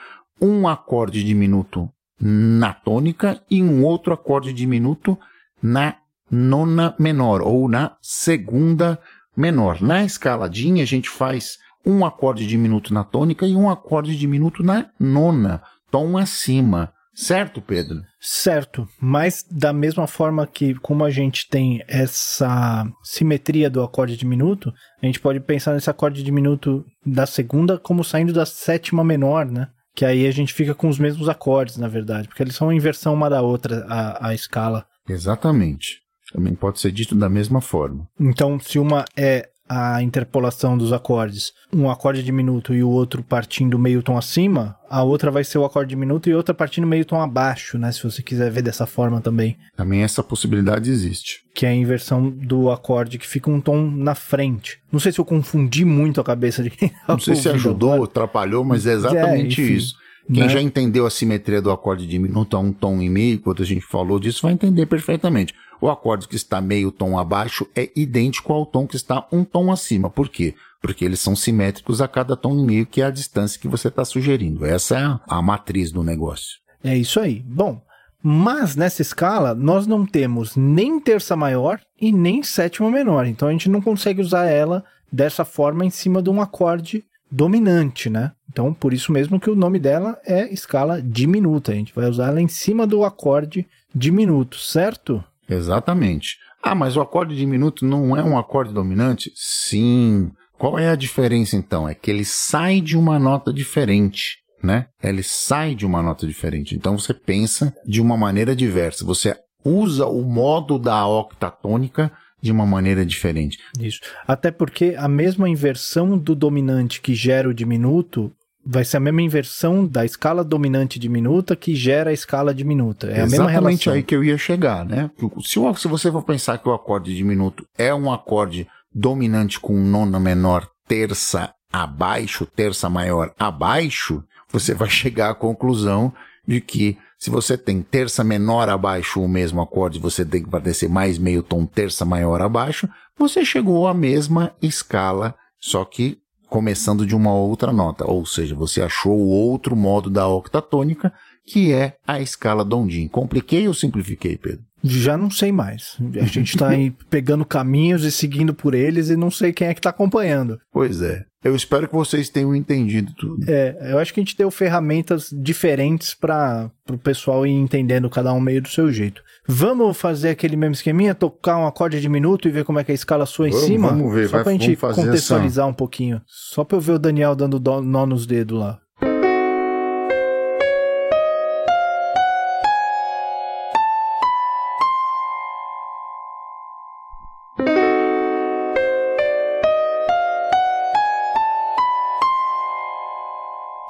um 0.42 0.70
acorde 0.70 1.22
diminuto 1.22 1.90
na 2.18 2.74
tônica 2.74 3.44
e 3.52 3.62
um 3.62 3.84
outro 3.84 4.14
acorde 4.14 4.54
diminuto 4.54 5.20
na 5.62 5.98
nona 6.32 6.96
menor 6.98 7.42
ou 7.42 7.68
na 7.68 7.98
segunda 8.02 8.98
menor. 9.36 9.82
Na 9.82 10.06
escaladinha 10.06 10.82
a 10.82 10.88
gente 10.88 11.10
faz 11.10 11.58
um 11.86 12.06
acorde 12.06 12.48
diminuto 12.48 12.94
na 12.94 13.04
tônica 13.04 13.46
e 13.46 13.56
um 13.56 13.70
acorde 13.70 14.18
diminuto 14.18 14.64
na 14.64 14.90
nona, 15.00 15.62
tom 15.92 16.18
acima. 16.18 16.92
Certo, 17.16 17.62
Pedro? 17.62 18.02
Certo, 18.20 18.86
mas 19.00 19.46
da 19.50 19.72
mesma 19.72 20.06
forma 20.06 20.46
que 20.46 20.76
como 20.76 21.06
a 21.06 21.10
gente 21.10 21.48
tem 21.48 21.82
essa 21.88 22.86
simetria 23.02 23.70
do 23.70 23.82
acorde 23.82 24.18
diminuto, 24.18 24.74
a 25.02 25.06
gente 25.06 25.22
pode 25.22 25.40
pensar 25.40 25.74
nesse 25.74 25.90
acorde 25.90 26.22
diminuto 26.22 26.84
da 27.06 27.26
segunda 27.26 27.80
como 27.80 28.04
saindo 28.04 28.34
da 28.34 28.46
sétima 28.46 29.02
menor, 29.02 29.46
né? 29.46 29.70
Que 29.96 30.04
aí 30.04 30.28
a 30.28 30.32
gente 30.32 30.54
fica 30.54 30.76
com 30.76 30.90
os 30.90 31.00
mesmos 31.00 31.30
acordes, 31.30 31.78
na 31.78 31.88
verdade, 31.88 32.28
porque 32.28 32.44
eles 32.44 32.56
são 32.56 32.68
uma 32.68 32.76
inversão 32.76 33.14
uma 33.14 33.30
da 33.30 33.42
outra, 33.42 33.86
a, 33.88 34.28
a 34.28 34.34
escala. 34.34 34.86
Exatamente. 35.08 36.02
Também 36.34 36.54
pode 36.54 36.82
ser 36.82 36.92
dito 36.92 37.16
da 37.16 37.30
mesma 37.30 37.62
forma. 37.62 38.10
Então, 38.20 38.60
se 38.60 38.78
uma 38.78 39.06
é 39.16 39.48
a 39.68 40.02
interpolação 40.02 40.78
dos 40.78 40.94
acordes, 40.94 41.52
um 41.74 41.90
acorde 41.90 42.24
diminuto 42.24 42.74
e 42.74 42.84
o 42.84 42.90
outro 42.90 43.24
partindo 43.24 43.80
meio 43.80 44.04
tom 44.04 44.18
acima, 44.18 44.78
a 44.90 45.04
outra 45.04 45.32
vai 45.32 45.44
ser 45.44 45.58
o 45.58 45.66
acorde 45.66 45.90
diminuto 45.90 46.30
e 46.30 46.36
outra 46.36 46.54
partindo 46.54 46.86
meio 46.86 47.04
tom 47.04 47.20
abaixo, 47.20 47.78
né? 47.78 47.92
Se 47.92 48.04
você 48.04 48.22
quiser 48.22 48.52
ver 48.52 48.62
dessa 48.62 48.86
forma 48.86 49.20
também. 49.20 49.58
Também 49.76 50.04
essa 50.04 50.24
possibilidade 50.24 50.90
existe. 50.90 51.44
Que 51.54 51.66
é 51.66 51.70
a 51.70 51.76
inversão 51.76 52.30
do 52.30 52.70
acorde 52.70 53.18
que 53.18 53.28
fica 53.28 53.50
um 53.50 53.60
tom 53.60 53.90
na 53.90 54.14
frente. 54.14 54.80
Não 54.92 55.00
sei 55.00 55.12
se 55.12 55.20
eu 55.20 55.26
confundi 55.26 55.84
muito 55.84 56.22
a 56.22 56.24
cabeça 56.24 56.62
de 56.62 56.70
quem 56.70 56.92
Não 57.08 57.20
sei 57.20 57.36
se 57.36 57.50
ajudou, 57.50 57.94
agora. 57.94 58.10
atrapalhou, 58.10 58.64
mas 58.64 58.86
é 58.86 58.94
exatamente 58.94 59.62
é, 59.62 59.66
isso. 59.66 59.96
Quem 60.32 60.44
né? 60.44 60.50
já 60.50 60.62
entendeu 60.62 61.06
a 61.06 61.10
simetria 61.12 61.62
do 61.62 61.72
acorde 61.72 62.08
diminuto 62.08 62.58
a 62.58 62.60
um 62.60 62.74
tom 62.74 63.00
e 63.00 63.10
meio, 63.10 63.40
quando 63.40 63.62
a 63.62 63.66
gente 63.66 63.86
falou 63.86 64.20
disso, 64.20 64.42
vai 64.44 64.54
entender 64.54 64.86
perfeitamente. 64.88 65.54
O 65.82 65.90
acorde 65.90 66.28
que 66.28 66.36
está 66.36 66.62
meio 66.62 66.92
tom 66.92 67.18
abaixo 67.18 67.68
é 67.76 67.90
idêntico 67.96 68.54
ao 68.54 68.66
tom 68.66 68.88
que 68.88 68.96
está 68.96 69.28
um 69.32 69.44
tom 69.44 69.72
acima. 69.72 70.10
Por 70.10 70.30
quê? 70.30 70.56
Porque 70.82 71.04
eles 71.04 71.20
são 71.20 71.36
simétricos 71.36 72.02
a 72.02 72.08
cada 72.08 72.36
tom 72.36 72.58
e 72.58 72.64
meio, 72.64 72.86
que 72.86 73.02
é 73.02 73.06
a 73.06 73.12
distância 73.12 73.60
que 73.60 73.68
você 73.68 73.88
está 73.88 74.06
sugerindo. 74.06 74.66
Essa 74.66 74.98
é 74.98 75.20
a, 75.28 75.42
matriz 75.42 75.92
do 75.92 76.04
negócio. 76.04 76.60
É 76.84 76.96
isso 76.96 77.20
aí. 77.20 77.42
Bom, 77.46 77.82
mas 78.22 78.76
nessa 78.76 79.02
escala 79.02 79.54
nós 79.54 79.88
não 79.88 80.06
temos 80.06 80.56
nem 80.56 81.00
terça 81.00 81.36
maior 81.36 81.80
e 82.00 82.12
nem 82.12 82.44
sétima 82.44 82.90
menor. 82.90 83.26
Então 83.26 83.48
a 83.48 83.52
gente 83.52 83.70
não 83.70 83.82
consegue 83.82 84.22
usar 84.22 84.46
ela 84.46 84.84
dessa 85.12 85.46
forma 85.46 85.86
em 85.86 85.90
cima 85.90 86.22
de 86.22 86.30
um 86.30 86.42
acorde 86.42 87.04
dominante, 87.32 88.10
né? 88.10 88.32
Então, 88.50 88.74
por 88.74 88.94
isso 88.94 89.12
mesmo 89.12 89.40
que 89.40 89.50
o 89.50 89.56
nome 89.56 89.80
dela 89.80 90.18
é 90.26 90.52
escala 90.54 91.02
diminuta. 91.02 91.72
A 91.72 91.76
gente 91.76 91.94
vai 91.94 92.10
usar 92.10 92.28
ela 92.28 92.42
em 92.42 92.48
cima 92.48 92.88
do 92.88 93.04
acorde 93.04 93.68
diminuto, 93.94 94.58
certo? 94.58 95.24
Exatamente. 95.50 96.38
Ah, 96.62 96.76
mas 96.76 96.98
o 96.98 97.02
acorde 97.02 97.36
diminuto 97.36 97.86
não 97.86 98.18
é 98.18 98.24
um 98.24 98.38
acorde 98.38 98.74
dominante? 98.74 99.32
Sim. 99.36 100.32
Qual 100.58 100.80
é 100.80 100.90
a 100.90 100.96
diferença 100.96 101.56
então? 101.56 101.88
É 101.88 101.94
que 101.94 102.10
ele 102.10 102.26
sai 102.26 102.82
de 102.82 102.98
uma 102.98 103.20
nota 103.20 103.54
diferente, 103.54 104.38
né? 104.64 104.88
Ele 105.04 105.22
sai 105.22 105.76
de 105.76 105.86
uma 105.86 106.02
nota 106.02 106.26
diferente. 106.26 106.76
Então 106.76 106.98
você 106.98 107.14
pensa 107.14 107.76
de 107.86 108.02
uma 108.02 108.18
maneira 108.18 108.56
diversa. 108.56 109.06
Você 109.06 109.36
usa 109.64 110.06
o 110.06 110.24
modo 110.24 110.80
da 110.80 111.06
octatônica 111.08 112.12
de 112.42 112.52
uma 112.52 112.66
maneira 112.66 113.06
diferente. 113.06 113.58
Isso. 113.80 114.00
Até 114.28 114.52
porque 114.52 114.96
a 114.98 115.08
mesma 115.08 115.50
inversão 115.50 116.18
do 116.18 116.36
dominante 116.36 117.02
que 117.02 117.16
gera 117.16 117.50
o 117.50 117.54
diminuto 117.54 118.32
vai 118.66 118.84
ser 118.84 118.98
a 118.98 119.00
mesma 119.00 119.22
inversão 119.22 119.86
da 119.86 120.04
escala 120.04 120.44
dominante 120.44 120.98
diminuta 120.98 121.56
que 121.56 121.76
gera 121.76 122.10
a 122.10 122.14
escala 122.14 122.54
diminuta. 122.54 123.08
É 123.08 123.22
Exatamente 123.22 123.36
a 123.36 123.46
mesma 123.46 123.52
relação. 123.52 123.94
aí 123.94 124.04
que 124.04 124.16
eu 124.16 124.24
ia 124.24 124.38
chegar, 124.38 124.84
né? 124.84 125.12
Se, 125.44 125.60
se 125.78 125.88
você 125.88 126.12
for 126.12 126.24
pensar 126.24 126.58
que 126.58 126.68
o 126.68 126.74
acorde 126.74 127.16
diminuto 127.16 127.68
é 127.78 127.94
um 127.94 128.12
acorde 128.12 128.68
dominante 128.94 129.60
com 129.60 129.78
nona 129.78 130.20
menor 130.20 130.68
terça 130.88 131.54
abaixo, 131.72 132.46
terça 132.46 132.90
maior 132.90 133.34
abaixo, 133.38 134.24
você 134.52 134.74
vai 134.74 134.90
chegar 134.90 135.30
à 135.32 135.36
conclusão 135.36 136.12
de 136.48 136.62
que 136.62 136.98
se 137.18 137.30
você 137.30 137.58
tem 137.58 137.82
terça 137.82 138.24
menor 138.24 138.70
abaixo 138.70 139.22
o 139.22 139.28
mesmo 139.28 139.62
acorde, 139.62 140.00
você 140.00 140.24
tem 140.24 140.44
que 140.44 140.60
descer 140.60 140.90
mais 140.90 141.18
meio 141.18 141.44
tom 141.44 141.66
terça 141.66 142.06
maior 142.06 142.42
abaixo, 142.42 142.88
você 143.18 143.44
chegou 143.44 143.88
à 143.88 143.94
mesma 143.94 144.54
escala, 144.62 145.36
só 145.60 145.84
que 145.84 146.20
começando 146.50 147.06
de 147.06 147.16
uma 147.16 147.34
outra 147.34 147.72
nota, 147.72 148.10
ou 148.10 148.26
seja, 148.26 148.56
você 148.56 148.82
achou 148.82 149.18
o 149.18 149.28
outro 149.28 149.76
modo 149.76 150.10
da 150.10 150.28
octatônica, 150.28 151.14
que 151.46 151.72
é 151.72 151.98
a 152.08 152.20
escala 152.20 152.66
Dondin. 152.66 153.08
Compliquei 153.08 153.68
ou 153.68 153.74
simplifiquei, 153.74 154.38
Pedro? 154.38 154.64
Já 154.88 155.18
não 155.18 155.30
sei 155.32 155.52
mais. 155.52 155.98
A 156.22 156.26
gente 156.26 156.56
tá 156.58 156.70
pegando 157.10 157.44
caminhos 157.44 158.04
e 158.04 158.12
seguindo 158.12 158.54
por 158.54 158.74
eles 158.76 159.10
e 159.10 159.16
não 159.18 159.32
sei 159.32 159.52
quem 159.52 159.68
é 159.68 159.74
que 159.74 159.82
tá 159.82 159.90
acompanhando. 159.90 160.60
Pois 160.72 161.02
é. 161.02 161.24
Eu 161.44 161.56
espero 161.56 161.88
que 161.88 161.94
vocês 161.94 162.28
tenham 162.30 162.56
entendido 162.56 163.14
tudo. 163.16 163.46
É, 163.48 163.92
eu 163.92 164.00
acho 164.00 164.12
que 164.14 164.20
a 164.20 164.24
gente 164.24 164.36
deu 164.36 164.50
ferramentas 164.50 165.30
diferentes 165.32 166.16
para 166.16 166.72
o 166.90 166.98
pessoal 166.98 167.46
ir 167.46 167.52
entendendo 167.52 168.10
cada 168.10 168.34
um 168.34 168.40
meio 168.40 168.62
do 168.64 168.68
seu 168.68 168.92
jeito. 168.92 169.22
Vamos 169.48 169.96
fazer 169.96 170.30
aquele 170.30 170.56
mesmo 170.56 170.74
esqueminha, 170.74 171.14
tocar 171.14 171.58
um 171.60 171.68
acorde 171.68 172.02
de 172.02 172.10
minuto 172.10 172.48
e 172.48 172.52
ver 172.52 172.64
como 172.64 172.80
é 172.80 172.84
que 172.84 172.92
a 172.92 172.96
escala 172.96 173.28
sua 173.28 173.48
em 173.48 173.52
Vamos, 173.52 173.66
cima? 173.68 173.90
vamos 173.90 174.12
ver, 174.14 174.26
Só 174.28 174.38
vai- 174.38 174.44
pra 174.44 174.52
gente 174.54 174.76
contextualizar 174.76 175.68
um 175.68 175.74
pouquinho. 175.74 176.20
Só 176.26 176.64
pra 176.64 176.78
eu 176.78 176.82
ver 176.82 176.94
o 176.94 177.00
Daniel 177.00 177.36
dando 177.36 177.60
nó 177.82 178.08
nos 178.08 178.26
dedos 178.26 178.58
lá. 178.60 178.80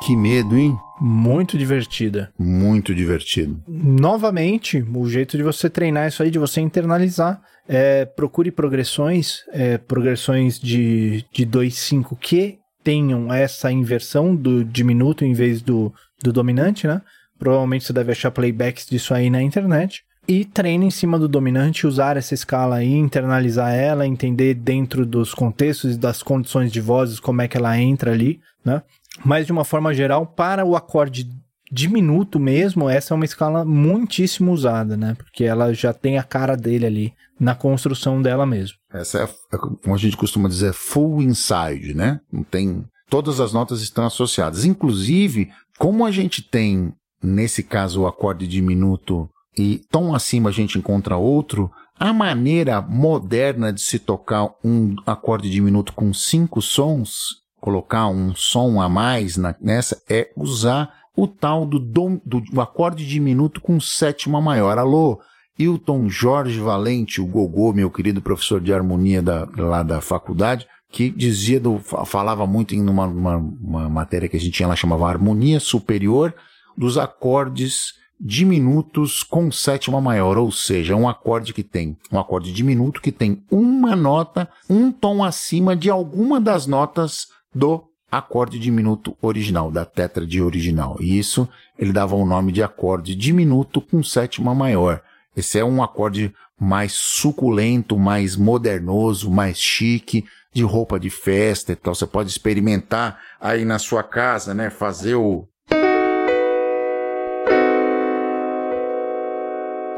Que 0.05 0.15
medo, 0.15 0.55
hein? 0.55 0.77
Muito 1.01 1.57
divertida. 1.57 2.31
Muito 2.37 2.93
divertido. 2.93 3.59
Novamente, 3.67 4.85
o 4.93 5.09
jeito 5.09 5.35
de 5.35 5.41
você 5.41 5.67
treinar 5.67 6.07
isso 6.07 6.21
aí, 6.21 6.29
de 6.29 6.37
você 6.37 6.61
internalizar, 6.61 7.41
é 7.67 8.05
procure 8.05 8.51
progressões, 8.51 9.39
é, 9.51 9.79
progressões 9.79 10.59
de, 10.59 11.25
de 11.33 11.43
2,5 11.43 12.15
que 12.19 12.59
tenham 12.83 13.33
essa 13.33 13.71
inversão 13.71 14.35
do 14.35 14.63
diminuto 14.63 15.25
em 15.25 15.33
vez 15.33 15.63
do, 15.63 15.91
do 16.23 16.31
dominante, 16.31 16.85
né? 16.85 17.01
Provavelmente 17.39 17.85
você 17.85 17.93
deve 17.93 18.11
achar 18.11 18.29
playbacks 18.29 18.85
disso 18.85 19.11
aí 19.11 19.31
na 19.31 19.41
internet. 19.41 20.03
E 20.27 20.45
treine 20.45 20.85
em 20.85 20.91
cima 20.91 21.17
do 21.17 21.27
dominante, 21.27 21.87
usar 21.87 22.15
essa 22.15 22.35
escala 22.35 22.75
aí, 22.75 22.93
internalizar 22.93 23.73
ela, 23.73 24.05
entender 24.05 24.53
dentro 24.53 25.03
dos 25.03 25.33
contextos 25.33 25.95
e 25.95 25.99
das 25.99 26.21
condições 26.21 26.71
de 26.71 26.79
vozes 26.79 27.19
como 27.19 27.41
é 27.41 27.47
que 27.47 27.57
ela 27.57 27.75
entra 27.79 28.11
ali, 28.11 28.39
né? 28.63 28.83
Mas 29.23 29.45
de 29.45 29.51
uma 29.51 29.63
forma 29.63 29.93
geral, 29.93 30.25
para 30.25 30.65
o 30.65 30.75
acorde 30.75 31.29
diminuto 31.71 32.39
mesmo, 32.39 32.89
essa 32.89 33.13
é 33.13 33.15
uma 33.15 33.25
escala 33.25 33.65
muitíssimo 33.65 34.51
usada, 34.51 34.95
né? 34.95 35.15
Porque 35.15 35.43
ela 35.43 35.73
já 35.73 35.93
tem 35.93 36.17
a 36.17 36.23
cara 36.23 36.55
dele 36.55 36.85
ali 36.85 37.13
na 37.39 37.55
construção 37.55 38.21
dela 38.21 38.45
mesmo. 38.45 38.77
Essa 38.93 39.19
é, 39.19 39.23
a- 39.23 39.57
como 39.57 39.93
a 39.95 39.97
gente 39.97 40.15
costuma 40.15 40.47
dizer, 40.47 40.73
full 40.73 41.21
inside, 41.21 41.93
né? 41.93 42.19
Não 42.31 42.43
tem. 42.43 42.85
Todas 43.09 43.39
as 43.39 43.51
notas 43.53 43.81
estão 43.81 44.05
associadas. 44.05 44.63
Inclusive, 44.65 45.49
como 45.77 46.05
a 46.05 46.11
gente 46.11 46.41
tem, 46.41 46.93
nesse 47.21 47.61
caso, 47.63 48.01
o 48.01 48.07
acorde 48.07 48.47
diminuto 48.47 49.29
e 49.57 49.81
tom 49.91 50.13
acima 50.13 50.49
a 50.49 50.53
gente 50.53 50.77
encontra 50.77 51.15
outro, 51.17 51.71
a 51.97 52.11
maneira 52.13 52.81
moderna 52.81 53.71
de 53.71 53.81
se 53.81 53.99
tocar 53.99 54.49
um 54.63 54.95
acorde 55.05 55.49
diminuto 55.49 55.93
com 55.93 56.13
cinco 56.13 56.61
sons, 56.61 57.43
colocar 57.69 58.07
um 58.07 58.35
som 58.35 58.79
a 58.79 58.87
mais 58.87 59.37
na- 59.37 59.55
nessa, 59.59 59.99
é 60.07 60.29
usar 60.37 60.93
o 61.17 61.25
tal 61.27 61.65
do, 61.65 61.79
dom, 61.79 62.19
do, 62.23 62.39
do 62.39 62.61
acorde 62.61 63.03
diminuto 63.07 63.59
com 63.59 63.79
sétima 63.79 64.39
maior. 64.39 64.77
Alô, 64.77 65.19
Hilton 65.57 66.07
Jorge 66.07 66.59
Valente, 66.59 67.19
o 67.19 67.25
Gogô, 67.25 67.73
meu 67.73 67.89
querido 67.89 68.21
professor 68.21 68.61
de 68.61 68.71
harmonia 68.71 69.19
da, 69.19 69.47
lá 69.57 69.81
da 69.81 69.99
faculdade, 69.99 70.67
que 70.91 71.09
dizia, 71.09 71.59
do, 71.59 71.79
fa- 71.79 72.05
falava 72.05 72.45
muito 72.45 72.75
em 72.75 72.87
uma, 72.87 73.07
uma, 73.07 73.37
uma 73.37 73.89
matéria 73.89 74.29
que 74.29 74.37
a 74.37 74.39
gente 74.39 74.51
tinha 74.53 74.67
lá, 74.67 74.75
chamava 74.75 75.09
Harmonia 75.09 75.59
Superior, 75.59 76.35
dos 76.77 76.99
acordes 76.99 77.93
diminutos 78.19 79.23
com 79.23 79.51
sétima 79.51 79.99
maior, 79.99 80.37
ou 80.37 80.51
seja, 80.51 80.95
um 80.95 81.09
acorde 81.09 81.51
que 81.53 81.63
tem, 81.63 81.97
um 82.11 82.19
acorde 82.19 82.53
diminuto 82.53 83.01
que 83.01 83.11
tem 83.11 83.43
uma 83.49 83.95
nota, 83.95 84.47
um 84.69 84.91
tom 84.91 85.23
acima 85.23 85.75
de 85.75 85.89
alguma 85.89 86.39
das 86.39 86.67
notas 86.67 87.27
do 87.55 87.85
acorde 88.11 88.59
diminuto 88.59 89.17
original, 89.21 89.71
da 89.71 89.85
tétrade 89.85 90.41
original. 90.41 90.97
E 90.99 91.17
isso 91.17 91.47
ele 91.79 91.93
dava 91.93 92.15
o 92.15 92.25
nome 92.25 92.51
de 92.51 92.61
acorde 92.61 93.15
diminuto 93.15 93.81
com 93.81 94.03
sétima 94.03 94.53
maior. 94.53 95.01
Esse 95.35 95.59
é 95.59 95.65
um 95.65 95.81
acorde 95.81 96.33
mais 96.59 96.93
suculento, 96.93 97.97
mais 97.97 98.35
modernoso, 98.35 99.29
mais 99.31 99.57
chique, 99.57 100.25
de 100.53 100.63
roupa 100.63 100.97
de 100.97 101.09
festa 101.09 101.73
e 101.73 101.75
tal. 101.75 101.93
Você 101.93 102.07
pode 102.07 102.29
experimentar 102.29 103.19
aí 103.41 103.65
na 103.65 103.77
sua 103.77 104.03
casa, 104.03 104.53
né? 104.53 104.69
Fazer 104.69 105.15
o. 105.15 105.47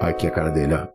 Aqui 0.01 0.25
a 0.27 0.31
cara 0.31 0.49
dele, 0.49 0.73
ó. 0.73 0.87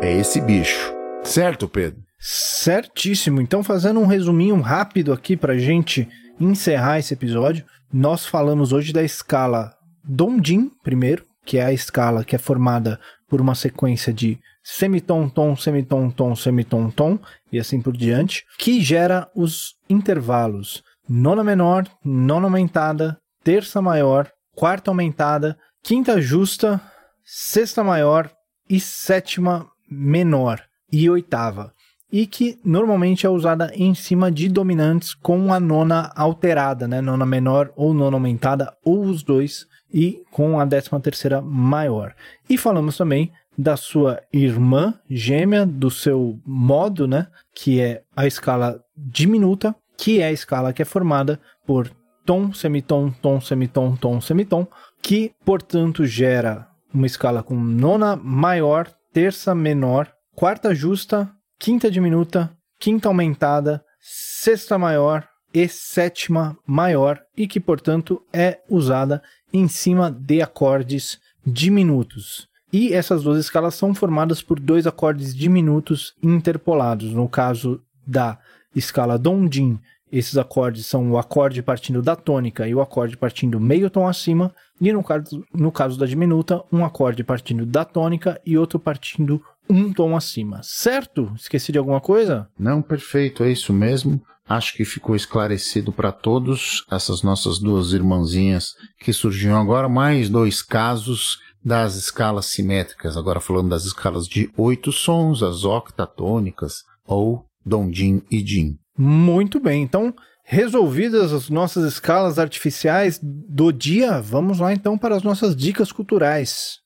É 0.00 0.12
esse 0.18 0.40
bicho. 0.40 0.92
Certo, 1.22 1.68
Pedro? 1.68 2.02
Certíssimo. 2.26 3.42
Então, 3.42 3.62
fazendo 3.62 4.00
um 4.00 4.06
resuminho 4.06 4.58
rápido 4.62 5.12
aqui 5.12 5.36
pra 5.36 5.58
gente 5.58 6.08
encerrar 6.40 6.98
esse 6.98 7.12
episódio, 7.12 7.66
nós 7.92 8.24
falamos 8.24 8.72
hoje 8.72 8.94
da 8.94 9.02
escala 9.02 9.76
Dondin, 10.02 10.70
primeiro, 10.82 11.26
que 11.44 11.58
é 11.58 11.66
a 11.66 11.72
escala 11.72 12.24
que 12.24 12.34
é 12.34 12.38
formada 12.38 12.98
por 13.28 13.42
uma 13.42 13.54
sequência 13.54 14.10
de 14.10 14.38
semitom, 14.62 15.28
tom, 15.28 15.54
semitom, 15.54 16.10
tom, 16.10 16.34
semitom, 16.34 16.90
tom 16.90 17.18
e 17.52 17.58
assim 17.58 17.82
por 17.82 17.94
diante, 17.94 18.42
que 18.58 18.80
gera 18.80 19.30
os 19.36 19.74
intervalos 19.90 20.82
nona 21.06 21.44
menor, 21.44 21.86
nona 22.02 22.46
aumentada, 22.46 23.18
terça 23.42 23.82
maior, 23.82 24.30
quarta 24.56 24.90
aumentada, 24.90 25.58
quinta 25.82 26.18
justa, 26.22 26.80
sexta 27.22 27.84
maior 27.84 28.30
e 28.66 28.80
sétima 28.80 29.68
menor 29.90 30.62
e 30.90 31.10
oitava 31.10 31.74
e 32.14 32.28
que 32.28 32.60
normalmente 32.64 33.26
é 33.26 33.28
usada 33.28 33.72
em 33.74 33.92
cima 33.92 34.30
de 34.30 34.48
dominantes 34.48 35.14
com 35.14 35.52
a 35.52 35.58
nona 35.58 36.12
alterada, 36.14 36.86
né? 36.86 37.00
Nona 37.00 37.26
menor 37.26 37.72
ou 37.74 37.92
nona 37.92 38.16
aumentada, 38.16 38.72
ou 38.84 39.02
os 39.02 39.24
dois, 39.24 39.66
e 39.92 40.22
com 40.30 40.60
a 40.60 40.64
décima 40.64 41.00
terceira 41.00 41.40
maior. 41.42 42.14
E 42.48 42.56
falamos 42.56 42.96
também 42.96 43.32
da 43.58 43.76
sua 43.76 44.22
irmã 44.32 44.94
gêmea, 45.10 45.66
do 45.66 45.90
seu 45.90 46.38
modo, 46.46 47.08
né? 47.08 47.26
Que 47.52 47.80
é 47.80 48.02
a 48.14 48.28
escala 48.28 48.80
diminuta, 48.96 49.74
que 49.96 50.20
é 50.20 50.26
a 50.26 50.32
escala 50.32 50.72
que 50.72 50.82
é 50.82 50.84
formada 50.84 51.40
por 51.66 51.90
tom, 52.24 52.52
semitom, 52.52 53.10
tom, 53.10 53.40
semitom, 53.40 53.96
tom, 53.96 54.20
semitom, 54.20 54.68
que, 55.02 55.32
portanto, 55.44 56.06
gera 56.06 56.68
uma 56.94 57.06
escala 57.06 57.42
com 57.42 57.56
nona 57.56 58.14
maior, 58.14 58.86
terça 59.12 59.52
menor, 59.52 60.08
quarta 60.36 60.72
justa, 60.72 61.28
quinta 61.64 61.90
diminuta, 61.90 62.54
quinta 62.78 63.08
aumentada, 63.08 63.82
sexta 63.98 64.76
maior 64.76 65.26
e 65.54 65.66
sétima 65.66 66.58
maior, 66.66 67.18
e 67.34 67.48
que, 67.48 67.58
portanto, 67.58 68.20
é 68.30 68.58
usada 68.68 69.22
em 69.50 69.66
cima 69.66 70.10
de 70.10 70.42
acordes 70.42 71.18
diminutos. 71.46 72.46
E 72.70 72.92
essas 72.92 73.22
duas 73.22 73.38
escalas 73.38 73.76
são 73.76 73.94
formadas 73.94 74.42
por 74.42 74.60
dois 74.60 74.86
acordes 74.86 75.34
diminutos 75.34 76.12
interpolados. 76.22 77.14
No 77.14 77.30
caso 77.30 77.80
da 78.06 78.38
escala 78.76 79.18
Dondin, 79.18 79.80
esses 80.12 80.36
acordes 80.36 80.84
são 80.84 81.12
o 81.12 81.16
acorde 81.16 81.62
partindo 81.62 82.02
da 82.02 82.14
tônica 82.14 82.68
e 82.68 82.74
o 82.74 82.82
acorde 82.82 83.16
partindo 83.16 83.58
meio 83.58 83.88
tom 83.88 84.06
acima, 84.06 84.54
e 84.78 84.92
no 84.92 85.02
caso, 85.02 85.42
no 85.54 85.72
caso 85.72 85.98
da 85.98 86.04
diminuta, 86.04 86.62
um 86.70 86.84
acorde 86.84 87.24
partindo 87.24 87.64
da 87.64 87.86
tônica 87.86 88.38
e 88.44 88.58
outro 88.58 88.78
partindo 88.78 89.42
um 89.68 89.92
tom 89.92 90.16
acima. 90.16 90.60
Certo? 90.62 91.32
Esqueci 91.36 91.72
de 91.72 91.78
alguma 91.78 92.00
coisa? 92.00 92.48
Não, 92.58 92.82
perfeito, 92.82 93.42
é 93.42 93.50
isso 93.50 93.72
mesmo. 93.72 94.20
Acho 94.46 94.74
que 94.74 94.84
ficou 94.84 95.16
esclarecido 95.16 95.90
para 95.90 96.12
todos 96.12 96.84
essas 96.90 97.22
nossas 97.22 97.58
duas 97.58 97.92
irmãzinhas 97.92 98.74
que 98.98 99.12
surgiram 99.12 99.58
agora, 99.58 99.88
mais 99.88 100.28
dois 100.28 100.62
casos 100.62 101.38
das 101.64 101.96
escalas 101.96 102.46
simétricas, 102.46 103.16
agora 103.16 103.40
falando 103.40 103.70
das 103.70 103.86
escalas 103.86 104.28
de 104.28 104.50
oito 104.56 104.92
sons, 104.92 105.42
as 105.42 105.64
octatônicas 105.64 106.82
ou 107.06 107.46
Dondin 107.64 108.22
e 108.30 108.42
Din. 108.42 108.76
Muito 108.98 109.58
bem, 109.58 109.82
então 109.82 110.14
resolvidas 110.44 111.32
as 111.32 111.48
nossas 111.48 111.90
escalas 111.90 112.38
artificiais 112.38 113.18
do 113.22 113.72
dia, 113.72 114.20
vamos 114.20 114.58
lá 114.58 114.74
então 114.74 114.98
para 114.98 115.16
as 115.16 115.22
nossas 115.22 115.56
dicas 115.56 115.90
culturais. 115.90 116.80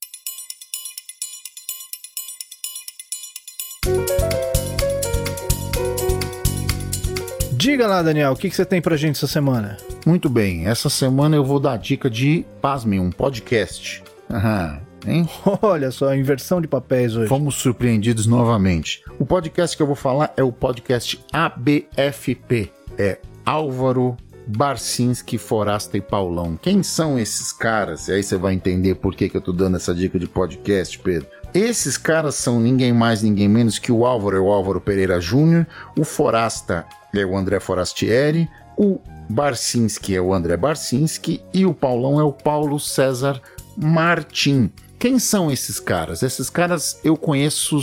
Diga 7.69 7.87
lá, 7.87 8.01
Daniel, 8.01 8.33
o 8.33 8.35
que, 8.35 8.49
que 8.49 8.57
você 8.57 8.65
tem 8.65 8.81
pra 8.81 8.97
gente 8.97 9.17
essa 9.17 9.27
semana? 9.27 9.77
Muito 10.07 10.31
bem, 10.31 10.67
essa 10.67 10.89
semana 10.89 11.37
eu 11.37 11.45
vou 11.45 11.61
dar 11.61 11.75
a 11.75 11.77
dica 11.77 12.09
de, 12.09 12.47
pasmem, 12.63 12.99
um 12.99 13.11
podcast. 13.11 14.03
Aham, 14.31 14.81
hein? 15.07 15.29
Olha 15.61 15.91
só, 15.91 16.15
inversão 16.15 16.63
de 16.63 16.67
papéis 16.67 17.15
hoje. 17.15 17.29
Fomos 17.29 17.57
surpreendidos 17.57 18.27
novamente. 18.27 19.05
O 19.19 19.27
podcast 19.27 19.77
que 19.77 19.83
eu 19.83 19.87
vou 19.87 19.95
falar 19.95 20.33
é 20.35 20.43
o 20.43 20.51
podcast 20.51 21.23
ABFP. 21.31 22.73
É 22.97 23.19
Álvaro 23.45 24.17
Barcinski, 24.47 25.37
Forasta 25.37 25.99
e 25.99 26.01
Paulão. 26.01 26.57
Quem 26.57 26.83
são 26.83 27.19
esses 27.19 27.53
caras? 27.53 28.09
E 28.09 28.13
aí 28.13 28.23
você 28.23 28.39
vai 28.39 28.55
entender 28.55 28.95
por 28.95 29.15
que, 29.15 29.29
que 29.29 29.37
eu 29.37 29.43
tô 29.43 29.53
dando 29.53 29.77
essa 29.77 29.95
dica 29.95 30.19
de 30.19 30.27
podcast, 30.27 30.99
Pedro. 31.01 31.29
Esses 31.53 31.99
caras 31.99 32.35
são 32.35 32.61
ninguém 32.61 32.95
mais, 32.95 33.23
ninguém 33.23 33.47
menos 33.47 33.79
que 33.79 33.93
o 33.93 34.07
Álvaro 34.07 34.39
é 34.39 34.41
o 34.41 34.51
Álvaro 34.51 34.81
Pereira 34.81 35.21
Júnior, 35.21 35.67
o 35.99 36.05
Forasta 36.05 36.87
é 37.15 37.25
o 37.25 37.37
André 37.37 37.61
Forastieri, 37.61 38.49
o 38.77 39.01
Barcinski 39.29 40.15
é 40.15 40.21
o 40.21 40.33
André 40.33 40.57
Barcinski 40.57 41.43
e 41.53 41.67
o 41.67 41.75
Paulão 41.75 42.21
é 42.21 42.23
o 42.23 42.33
Paulo 42.33 42.79
César 42.79 43.41
Martim. 43.77 44.71
Quem 44.99 45.19
são 45.19 45.51
esses 45.51 45.79
caras? 45.79 46.23
Esses 46.23 46.51
caras 46.51 46.99
eu 47.05 47.17
conheço, 47.17 47.79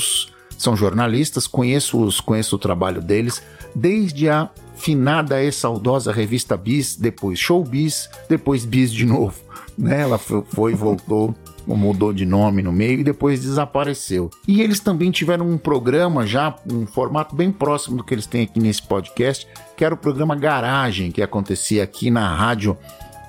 são 0.58 0.76
jornalistas, 0.76 1.48
conheço-os, 1.48 2.20
conheço 2.20 2.56
o 2.56 2.60
trabalho 2.60 3.02
deles 3.02 3.42
desde 3.74 4.30
a 4.30 4.50
finada 4.76 5.42
e 5.42 5.52
saudosa 5.52 6.12
revista 6.12 6.58
Bis, 6.58 6.96
depois 6.96 7.40
Showbiz, 7.40 8.10
depois 8.30 8.66
Bis 8.66 8.92
de 8.92 9.06
novo. 9.06 9.40
Né? 9.78 10.02
Ela 10.02 10.18
foi 10.18 10.72
e 10.72 10.76
voltou 10.76 11.36
mudou 11.68 12.12
de 12.12 12.26
nome 12.26 12.62
no 12.62 12.72
meio 12.72 13.00
e 13.00 13.04
depois 13.04 13.42
desapareceu. 13.42 14.30
E 14.48 14.62
eles 14.62 14.80
também 14.80 15.10
tiveram 15.10 15.50
um 15.50 15.58
programa 15.58 16.28
já, 16.28 16.54
um 16.70 16.86
formato 16.86 17.36
bem 17.36 17.52
próximo 17.52 17.98
do 17.98 18.04
que 18.04 18.14
eles 18.14 18.26
têm 18.26 18.44
aqui 18.44 18.60
nesse 18.60 18.84
podcast, 18.84 19.48
que 19.78 19.86
era 19.86 19.96
o 19.96 19.98
programa 19.98 20.36
Garagem, 20.36 21.12
que 21.12 21.22
acontecia 21.22 21.84
aqui 21.84 22.12
na 22.12 22.36
rádio 22.36 22.78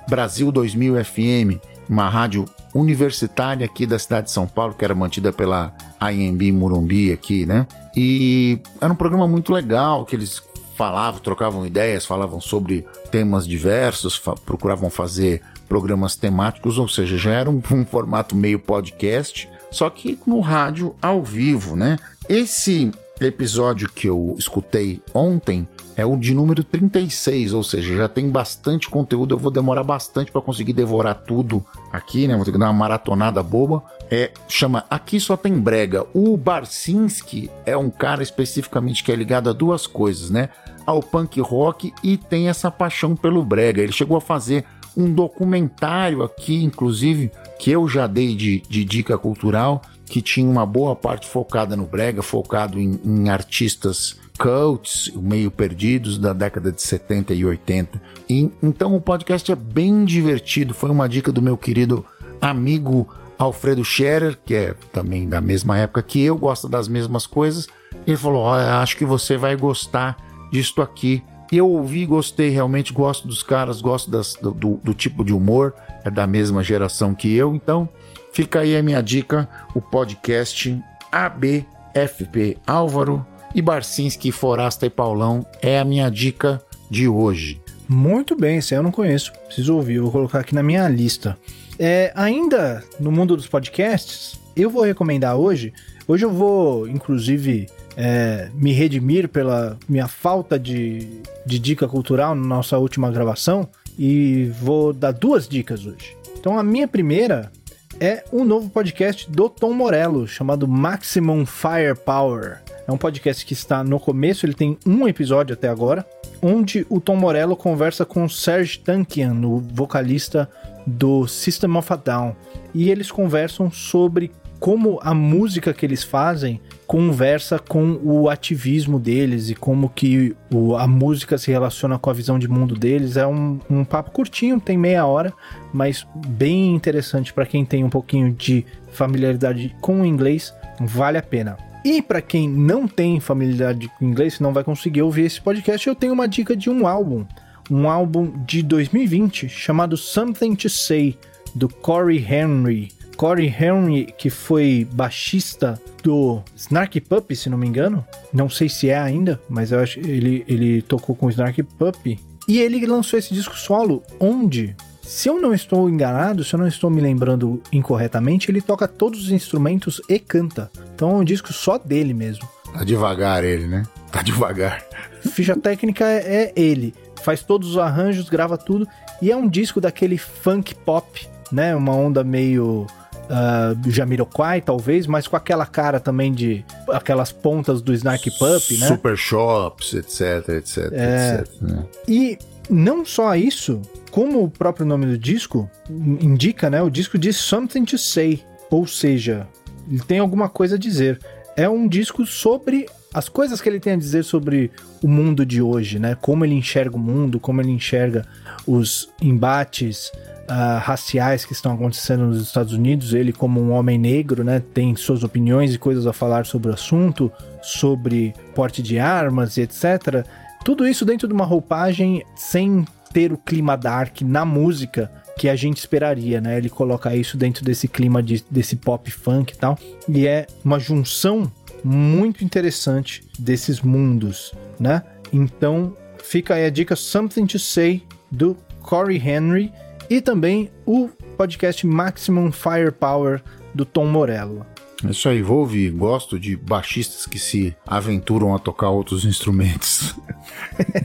Brasil 0.09 0.51
2000 0.51 1.03
FM, 1.03 1.61
uma 1.89 2.09
rádio 2.09 2.45
universitária 2.73 3.65
aqui 3.65 3.85
da 3.85 3.97
cidade 3.97 4.27
de 4.27 4.31
São 4.31 4.47
Paulo, 4.47 4.73
que 4.73 4.85
era 4.85 4.93
mantida 4.93 5.31
pela 5.33 5.73
IMB 6.01 6.51
Murumbi 6.51 7.11
aqui, 7.11 7.45
né? 7.45 7.65
E 7.95 8.59
era 8.79 8.91
um 8.91 8.95
programa 8.95 9.27
muito 9.27 9.51
legal, 9.51 10.05
que 10.05 10.15
eles 10.15 10.39
falavam, 10.77 11.19
trocavam 11.19 11.65
ideias, 11.65 12.05
falavam 12.05 12.39
sobre 12.39 12.85
temas 13.09 13.47
diversos, 13.47 14.15
fa 14.15 14.35
procuravam 14.35 14.91
fazer 14.91 15.41
programas 15.67 16.15
temáticos, 16.15 16.77
ou 16.77 16.87
seja, 16.87 17.17
já 17.17 17.31
era 17.31 17.49
um, 17.49 17.61
um 17.73 17.83
formato 17.83 18.35
meio 18.35 18.59
podcast, 18.59 19.49
só 19.71 19.89
que 19.89 20.19
no 20.25 20.39
rádio 20.39 20.95
ao 21.01 21.23
vivo, 21.23 21.75
né? 21.75 21.97
Esse 22.29 22.91
episódio 23.19 23.89
que 23.89 24.07
eu 24.07 24.35
escutei 24.37 25.01
ontem 25.13 25.67
é 25.97 26.05
o 26.05 26.15
de 26.15 26.31
número 26.35 26.63
36, 26.63 27.53
ou 27.53 27.63
seja, 27.63 27.97
já 27.97 28.07
tem 28.07 28.29
bastante 28.29 28.87
conteúdo. 28.87 29.33
Eu 29.33 29.39
vou 29.39 29.49
demorar 29.49 29.83
bastante 29.83 30.31
para 30.31 30.39
conseguir 30.41 30.73
devorar 30.73 31.15
tudo 31.15 31.65
aqui, 31.91 32.27
né? 32.27 32.35
Vou 32.35 32.45
ter 32.45 32.51
que 32.51 32.57
dar 32.59 32.67
uma 32.67 32.73
maratonada 32.73 33.41
boba. 33.41 33.83
É, 34.11 34.31
chama 34.47 34.85
Aqui 34.91 35.19
Só 35.19 35.35
Tem 35.35 35.59
Brega. 35.59 36.05
O 36.13 36.37
Barcinski 36.37 37.49
é 37.65 37.75
um 37.75 37.89
cara 37.89 38.21
especificamente 38.21 39.03
que 39.03 39.11
é 39.11 39.15
ligado 39.15 39.49
a 39.49 39.53
duas 39.53 39.87
coisas, 39.87 40.29
né? 40.29 40.49
Ao 40.85 41.01
punk 41.01 41.41
rock 41.41 41.91
e 42.03 42.15
tem 42.15 42.47
essa 42.47 42.69
paixão 42.69 43.15
pelo 43.15 43.43
brega. 43.43 43.81
Ele 43.81 43.91
chegou 43.91 44.17
a 44.17 44.21
fazer 44.21 44.65
um 44.95 45.11
documentário 45.11 46.21
aqui, 46.21 46.63
inclusive, 46.63 47.31
que 47.59 47.71
eu 47.71 47.87
já 47.87 48.05
dei 48.05 48.35
de, 48.35 48.61
de 48.69 48.85
dica 48.85 49.17
cultural, 49.17 49.81
que 50.05 50.21
tinha 50.21 50.49
uma 50.49 50.65
boa 50.65 50.95
parte 50.95 51.27
focada 51.27 51.75
no 51.75 51.85
brega, 51.85 52.21
focado 52.21 52.79
em, 52.79 52.99
em 53.03 53.29
artistas 53.29 54.15
cults, 54.37 55.11
meio 55.15 55.51
perdidos 55.51 56.17
da 56.17 56.33
década 56.33 56.71
de 56.71 56.81
70 56.81 57.33
e 57.33 57.45
80. 57.45 58.01
E, 58.29 58.49
então 58.61 58.95
o 58.95 59.01
podcast 59.01 59.51
é 59.51 59.55
bem 59.55 60.05
divertido. 60.05 60.73
Foi 60.73 60.89
uma 60.89 61.09
dica 61.09 61.31
do 61.31 61.41
meu 61.41 61.57
querido 61.57 62.05
amigo 62.39 63.07
Alfredo 63.37 63.83
Scherer, 63.83 64.37
que 64.45 64.55
é 64.55 64.75
também 64.93 65.27
da 65.27 65.41
mesma 65.41 65.77
época 65.77 66.01
que 66.01 66.21
eu, 66.21 66.37
gosta 66.37 66.69
das 66.69 66.87
mesmas 66.87 67.25
coisas. 67.25 67.67
Ele 68.05 68.17
falou: 68.17 68.45
oh, 68.45 68.53
acho 68.53 68.95
que 68.95 69.05
você 69.05 69.35
vai 69.37 69.55
gostar 69.55 70.17
disto 70.51 70.81
aqui 70.81 71.23
eu 71.51 71.69
ouvi, 71.69 72.05
gostei, 72.05 72.49
realmente 72.49 72.91
gosto 72.91 73.27
dos 73.27 73.41
caras, 73.41 73.79
gosto 73.79 74.11
das, 74.11 74.35
do, 74.35 74.51
do, 74.51 74.79
do, 74.83 74.93
tipo 74.93 75.23
de 75.23 75.33
humor, 75.33 75.73
é 76.03 76.09
da 76.09 76.27
mesma 76.27 76.61
geração 76.61 77.15
que 77.15 77.33
eu, 77.33 77.55
então 77.55 77.87
fica 78.33 78.59
aí 78.59 78.75
a 78.75 78.83
minha 78.83 79.01
dica, 79.01 79.47
o 79.73 79.81
podcast 79.81 80.77
ABFP 81.11 82.57
Álvaro 82.67 83.25
e 83.53 83.61
Barcinski, 83.61 84.31
Forasta 84.31 84.85
e 84.85 84.89
Paulão 84.89 85.45
é 85.61 85.79
a 85.79 85.85
minha 85.85 86.09
dica 86.09 86.61
de 86.89 87.07
hoje. 87.07 87.61
Muito 87.87 88.35
bem, 88.35 88.57
esse 88.57 88.73
eu 88.73 88.83
não 88.83 88.91
conheço, 88.91 89.31
preciso 89.45 89.75
ouvir, 89.75 89.99
vou 89.99 90.11
colocar 90.11 90.39
aqui 90.39 90.53
na 90.53 90.61
minha 90.61 90.87
lista. 90.89 91.37
É, 91.79 92.11
ainda 92.15 92.83
no 92.99 93.11
mundo 93.11 93.35
dos 93.35 93.47
podcasts, 93.47 94.39
eu 94.55 94.69
vou 94.69 94.83
recomendar 94.83 95.37
hoje, 95.37 95.73
hoje 96.07 96.25
eu 96.25 96.31
vou 96.31 96.87
inclusive 96.87 97.67
é, 97.95 98.49
me 98.53 98.71
redimir 98.73 99.29
pela 99.29 99.77
minha 99.87 100.07
falta 100.07 100.59
de, 100.59 101.07
de 101.45 101.59
dica 101.59 101.87
cultural 101.87 102.35
na 102.35 102.45
nossa 102.45 102.77
última 102.77 103.09
gravação 103.09 103.67
e 103.97 104.51
vou 104.61 104.93
dar 104.93 105.11
duas 105.11 105.47
dicas 105.47 105.85
hoje. 105.85 106.15
Então 106.39 106.59
a 106.59 106.63
minha 106.63 106.87
primeira 106.87 107.51
é 107.99 108.23
um 108.31 108.43
novo 108.43 108.69
podcast 108.69 109.29
do 109.29 109.49
Tom 109.49 109.73
Morello 109.73 110.27
chamado 110.27 110.67
Maximum 110.67 111.45
Firepower. 111.45 112.61
É 112.87 112.91
um 112.91 112.97
podcast 112.97 113.45
que 113.45 113.53
está 113.53 113.83
no 113.83 113.99
começo, 113.99 114.45
ele 114.45 114.53
tem 114.53 114.77
um 114.85 115.07
episódio 115.07 115.53
até 115.53 115.67
agora, 115.67 116.05
onde 116.41 116.85
o 116.89 117.01
Tom 117.01 117.15
Morello 117.15 117.55
conversa 117.55 118.05
com 118.05 118.23
o 118.23 118.29
Serge 118.29 118.79
Tankian, 118.79 119.41
o 119.43 119.59
vocalista 119.59 120.49
do 120.85 121.27
System 121.27 121.75
of 121.75 121.91
a 121.91 121.95
Down. 121.95 122.35
E 122.73 122.89
eles 122.89 123.11
conversam 123.11 123.71
sobre 123.71 124.31
como 124.59 124.99
a 125.01 125.13
música 125.13 125.73
que 125.73 125.85
eles 125.85 126.03
fazem 126.03 126.59
conversa 126.85 127.59
com 127.59 127.99
o 128.03 128.29
ativismo 128.29 128.99
deles 128.99 129.49
e 129.49 129.55
como 129.55 129.89
que 129.89 130.35
o, 130.53 130.75
a 130.75 130.87
música 130.87 131.37
se 131.37 131.51
relaciona 131.51 131.99
com 131.99 132.09
a 132.09 132.13
visão 132.13 132.39
de 132.39 132.47
mundo 132.47 132.75
deles. 132.75 133.17
É 133.17 133.27
um, 133.27 133.59
um 133.69 133.83
papo 133.83 134.11
curtinho, 134.11 134.59
tem 134.59 134.77
meia 134.77 135.05
hora, 135.05 135.33
mas 135.73 136.07
bem 136.27 136.73
interessante 136.73 137.33
para 137.33 137.45
quem 137.45 137.65
tem 137.65 137.83
um 137.83 137.89
pouquinho 137.89 138.31
de 138.31 138.65
familiaridade 138.91 139.75
com 139.81 140.01
o 140.01 140.05
inglês, 140.05 140.53
vale 140.79 141.17
a 141.17 141.23
pena. 141.23 141.57
E 141.83 142.01
para 142.01 142.21
quem 142.21 142.49
não 142.49 142.87
tem 142.87 143.19
familiaridade 143.19 143.89
com 143.97 144.05
inglês, 144.05 144.39
não 144.39 144.53
vai 144.53 144.63
conseguir 144.63 145.01
ouvir 145.01 145.25
esse 145.25 145.39
podcast, 145.39 145.87
eu 145.87 145.95
tenho 145.95 146.13
uma 146.13 146.27
dica 146.27 146.55
de 146.55 146.69
um 146.69 146.87
álbum, 146.87 147.25
um 147.69 147.89
álbum 147.89 148.33
de 148.45 148.61
2020 148.63 149.47
chamado 149.47 149.95
Something 149.95 150.55
to 150.55 150.69
Say 150.69 151.17
do 151.55 151.69
Corey 151.69 152.17
Henry. 152.17 152.96
Corey 153.17 153.47
Henry, 153.47 154.13
que 154.15 154.29
foi 154.29 154.87
baixista 154.91 155.81
do 156.03 156.41
Snarky 156.55 157.01
Puppy, 157.01 157.35
se 157.35 157.49
não 157.49 157.57
me 157.57 157.67
engano. 157.67 158.05
Não 158.31 158.47
sei 158.47 158.69
se 158.69 158.89
é 158.89 158.97
ainda, 158.97 159.41
mas 159.49 159.71
eu 159.71 159.79
acho 159.79 159.99
que 159.99 160.07
ele, 160.07 160.45
ele 160.47 160.81
tocou 160.83 161.15
com 161.15 161.25
o 161.25 161.29
Snarky 161.29 161.63
Puppy. 161.63 162.19
E 162.47 162.59
ele 162.59 162.85
lançou 162.85 163.17
esse 163.17 163.33
disco 163.33 163.57
solo, 163.57 164.03
onde, 164.19 164.75
se 165.01 165.27
eu 165.27 165.41
não 165.41 165.53
estou 165.53 165.89
enganado, 165.89 166.43
se 166.43 166.53
eu 166.53 166.59
não 166.59 166.67
estou 166.67 166.89
me 166.89 167.01
lembrando 167.01 167.61
incorretamente, 167.73 168.51
ele 168.51 168.61
toca 168.61 168.87
todos 168.87 169.23
os 169.23 169.31
instrumentos 169.31 169.99
e 170.07 170.19
canta. 170.19 170.71
Então 170.93 171.09
é 171.09 171.15
um 171.15 171.23
disco 171.23 171.51
só 171.51 171.77
dele 171.77 172.13
mesmo. 172.13 172.47
Tá 172.71 172.83
devagar 172.83 173.43
ele, 173.43 173.67
né? 173.67 173.83
Tá 174.11 174.21
devagar. 174.21 174.85
Ficha 175.31 175.55
técnica 175.55 176.05
é, 176.05 176.43
é 176.43 176.53
ele. 176.55 176.93
Faz 177.23 177.41
todos 177.41 177.71
os 177.71 177.77
arranjos, 177.77 178.29
grava 178.29 178.57
tudo. 178.57 178.87
E 179.21 179.31
é 179.31 179.35
um 179.35 179.49
disco 179.49 179.81
daquele 179.81 180.17
funk 180.17 180.75
pop, 180.75 181.27
né? 181.51 181.75
Uma 181.75 181.93
onda 181.93 182.23
meio 182.23 182.85
uh, 183.29 183.89
Jamiroquai, 183.89 184.61
talvez, 184.61 185.07
mas 185.07 185.27
com 185.27 185.35
aquela 185.35 185.65
cara 185.65 185.99
também 185.99 186.33
de 186.33 186.65
aquelas 186.89 187.31
pontas 187.31 187.81
do 187.81 187.93
Snark 187.93 188.29
Pup, 188.31 188.77
né? 188.77 188.87
Super 188.87 189.17
Shops, 189.17 189.93
etc, 189.93 190.49
etc, 190.49 190.77
é, 190.91 191.39
etc. 191.41 191.61
Né? 191.61 191.85
E 192.07 192.37
não 192.69 193.05
só 193.05 193.35
isso, 193.35 193.81
como 194.11 194.43
o 194.43 194.49
próprio 194.49 194.85
nome 194.85 195.05
do 195.05 195.17
disco 195.17 195.69
indica, 195.89 196.69
né? 196.69 196.81
O 196.81 196.89
disco 196.89 197.17
diz 197.17 197.37
Something 197.37 197.85
to 197.85 197.97
Say, 197.97 198.43
ou 198.69 198.85
seja, 198.85 199.47
ele 199.89 200.01
tem 200.01 200.19
alguma 200.19 200.49
coisa 200.49 200.75
a 200.75 200.79
dizer. 200.79 201.19
É 201.55 201.67
um 201.67 201.87
disco 201.87 202.25
sobre 202.25 202.87
as 203.13 203.29
coisas 203.29 203.61
que 203.61 203.67
ele 203.67 203.79
tem 203.79 203.93
a 203.93 203.97
dizer 203.97 204.23
sobre 204.23 204.69
o 205.01 205.07
mundo 205.07 205.45
de 205.45 205.61
hoje, 205.61 205.97
né? 205.97 206.15
Como 206.21 206.45
ele 206.45 206.53
enxerga 206.53 206.95
o 206.95 206.99
mundo, 206.99 207.39
como 207.39 207.61
ele 207.61 207.71
enxerga 207.71 208.25
os 208.65 209.09
embates 209.21 210.11
uh, 210.49 210.79
raciais 210.79 211.45
que 211.45 211.53
estão 211.53 211.73
acontecendo 211.73 212.25
nos 212.25 212.41
Estados 212.41 212.73
Unidos. 212.73 213.13
Ele, 213.13 213.31
como 213.31 213.61
um 213.61 213.71
homem 213.71 213.97
negro, 213.97 214.43
né, 214.43 214.61
tem 214.73 214.95
suas 214.95 215.23
opiniões 215.23 215.73
e 215.73 215.77
coisas 215.77 216.07
a 216.07 216.13
falar 216.13 216.45
sobre 216.45 216.69
o 216.69 216.73
assunto, 216.73 217.31
sobre 217.61 218.33
porte 218.55 218.81
de 218.81 218.97
armas 218.97 219.57
e 219.57 219.61
etc. 219.61 220.25
Tudo 220.63 220.87
isso 220.87 221.05
dentro 221.05 221.27
de 221.27 221.33
uma 221.33 221.45
roupagem 221.45 222.23
sem 222.35 222.85
ter 223.13 223.31
o 223.31 223.37
clima 223.37 223.77
dark 223.77 224.21
na 224.21 224.45
música 224.45 225.11
que 225.37 225.47
a 225.47 225.55
gente 225.55 225.77
esperaria, 225.77 226.41
né? 226.41 226.57
Ele 226.57 226.69
coloca 226.69 227.15
isso 227.15 227.37
dentro 227.37 227.63
desse 227.63 227.87
clima 227.87 228.23
de, 228.23 228.43
desse 228.49 228.75
pop 228.75 229.09
funk 229.11 229.53
e 229.53 229.57
tal. 229.57 229.77
E 230.09 230.27
é 230.27 230.47
uma 230.65 230.79
junção 230.79 231.51
muito 231.83 232.43
interessante 232.43 233.23
desses 233.37 233.81
mundos, 233.81 234.53
né? 234.79 235.03
Então 235.31 235.95
fica 236.23 236.55
aí 236.55 236.65
a 236.65 236.69
dica 236.69 236.95
Something 236.95 237.45
to 237.45 237.59
Say 237.59 238.03
do 238.31 238.57
Corey 238.81 239.17
Henry 239.17 239.71
e 240.09 240.21
também 240.21 240.71
o 240.85 241.09
podcast 241.37 241.85
Maximum 241.85 242.51
Firepower 242.51 243.41
do 243.73 243.85
Tom 243.85 244.05
Morello. 244.05 244.65
É 245.05 245.11
isso 245.11 245.29
aí, 245.29 245.41
vou 245.41 245.59
ouvir. 245.59 245.91
Gosto 245.91 246.39
de 246.39 246.55
baixistas 246.55 247.25
que 247.25 247.37
se 247.37 247.75
aventuram 247.85 248.55
a 248.55 248.59
tocar 248.59 248.89
outros 248.89 249.25
instrumentos. 249.25 250.15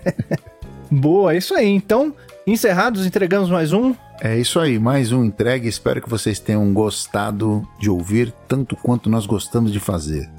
Boa, 0.91 1.35
é 1.35 1.39
isso 1.39 1.55
aí. 1.55 1.69
Então, 1.69 2.15
encerrados, 2.47 3.07
entregamos 3.07 3.51
mais 3.51 3.73
um. 3.73 3.95
É 4.21 4.39
isso 4.39 4.61
aí, 4.61 4.79
mais 4.79 5.11
um 5.13 5.25
entregue. 5.25 5.69
Espero 5.69 6.01
que 6.01 6.09
vocês 6.09 6.39
tenham 6.39 6.73
gostado 6.73 7.67
de 7.79 7.91
ouvir 7.91 8.33
tanto 8.47 8.77
quanto 8.77 9.11
nós 9.11 9.27
gostamos 9.27 9.73
de 9.73 9.81
fazer. 9.81 10.31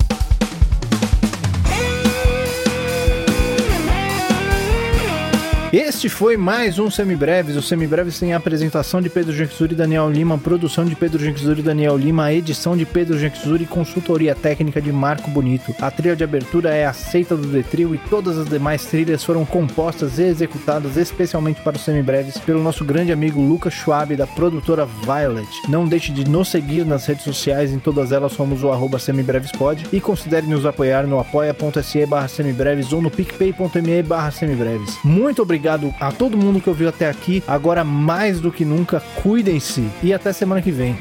Este 5.74 6.07
foi 6.07 6.38
mais 6.38 6.78
um 6.78 6.88
Semibreves. 6.91 7.55
O 7.55 7.61
Semibreves 7.63 8.19
tem 8.19 8.32
a 8.32 8.38
apresentação 8.38 9.01
de 9.01 9.09
Pedro 9.09 9.34
Genxuri 9.34 9.74
e 9.74 9.76
Daniel 9.76 10.07
Lima, 10.07 10.38
produção 10.38 10.86
de 10.86 10.95
Pedro 10.95 11.17
Genxuri 11.17 11.61
e 11.61 11.63
Daniel 11.63 11.97
Lima, 11.97 12.32
edição 12.32 12.78
de 12.78 12.86
Pedro 12.86 13.17
Genxuri 13.17 13.63
e 13.63 13.65
consultoria 13.65 14.36
técnica 14.36 14.80
de 14.80 14.91
Marco 14.91 15.32
Bonito. 15.32 15.74
A 15.82 15.89
trilha 15.89 16.15
de 16.15 16.24
abertura 16.24 16.76
é 16.76 16.86
aceita 16.86 17.36
do 17.36 17.47
Detril 17.47 17.95
e 17.95 17.97
todas 17.97 18.38
as 18.38 18.47
demais 18.47 18.86
trilhas 18.86 19.24
foram 19.24 19.43
compostas 19.47 20.19
e 20.19 20.26
executadas 20.26 20.95
especialmente 20.95 21.59
para 21.61 21.76
os 21.76 21.84
Semibreves 21.84 22.38
pelo 22.38 22.61
nosso 22.61 22.86
grande 22.86 23.11
amigo 23.11 23.41
Lucas 23.41 23.74
Schwab, 23.74 24.15
da 24.15 24.28
produtora 24.28 24.86
Violet. 24.86 25.49
Não 25.67 25.88
deixe 25.88 26.11
de 26.11 26.30
nos 26.30 26.49
seguir 26.49 26.86
nas 26.86 27.07
redes 27.07 27.24
sociais, 27.24 27.74
em 27.74 27.80
todas 27.80 28.11
elas 28.11 28.34
somos 28.34 28.63
o 28.63 28.71
arroba 28.71 28.99
semibrevespod 28.99 29.88
e 29.91 29.99
considere 29.99 30.45
nos 30.45 30.67
apoiar 30.67 31.07
no 31.07 31.17
apoia.se 31.17 32.05
barra 32.05 32.28
semibreves 32.28 32.93
ou 32.93 33.01
no 33.01 33.09
picpay.me 33.09 34.03
barra 34.03 34.30
semibreves. 34.30 34.99
Muito 35.03 35.41
obrigado 35.41 35.62
obrigado 35.64 35.95
a 35.99 36.11
todo 36.11 36.38
mundo 36.38 36.59
que 36.59 36.70
ouviu 36.70 36.89
até 36.89 37.09
aqui. 37.09 37.41
Agora, 37.47 37.84
mais 37.84 38.41
do 38.41 38.51
que 38.51 38.66
nunca, 38.66 39.01
cuidem-se 39.22 39.88
e 40.01 40.14
até 40.14 40.34
semana 40.34 40.61
que 40.61 40.72
vem. 40.72 40.97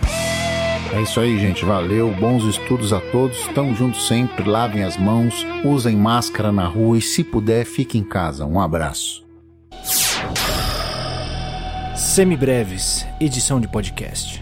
É 0.93 1.03
isso 1.03 1.19
aí, 1.19 1.39
gente. 1.39 1.65
Valeu. 1.65 2.15
Bons 2.15 2.45
estudos 2.45 2.93
a 2.93 3.01
todos. 3.01 3.49
Tamo 3.55 3.75
juntos 3.75 4.07
sempre. 4.07 4.49
Lavem 4.49 4.85
as 4.85 4.97
mãos, 4.97 5.45
usem 5.65 5.97
máscara 5.97 6.53
na 6.53 6.67
rua 6.67 6.99
e, 6.99 7.03
se 7.03 7.25
puder, 7.25 7.65
fique 7.65 7.99
em 7.99 8.05
casa. 8.05 8.47
Um 8.47 8.61
abraço. 8.61 9.25
Semibreves, 11.97 13.07
edição 13.19 13.61
de 13.61 13.67
podcast. 13.67 14.42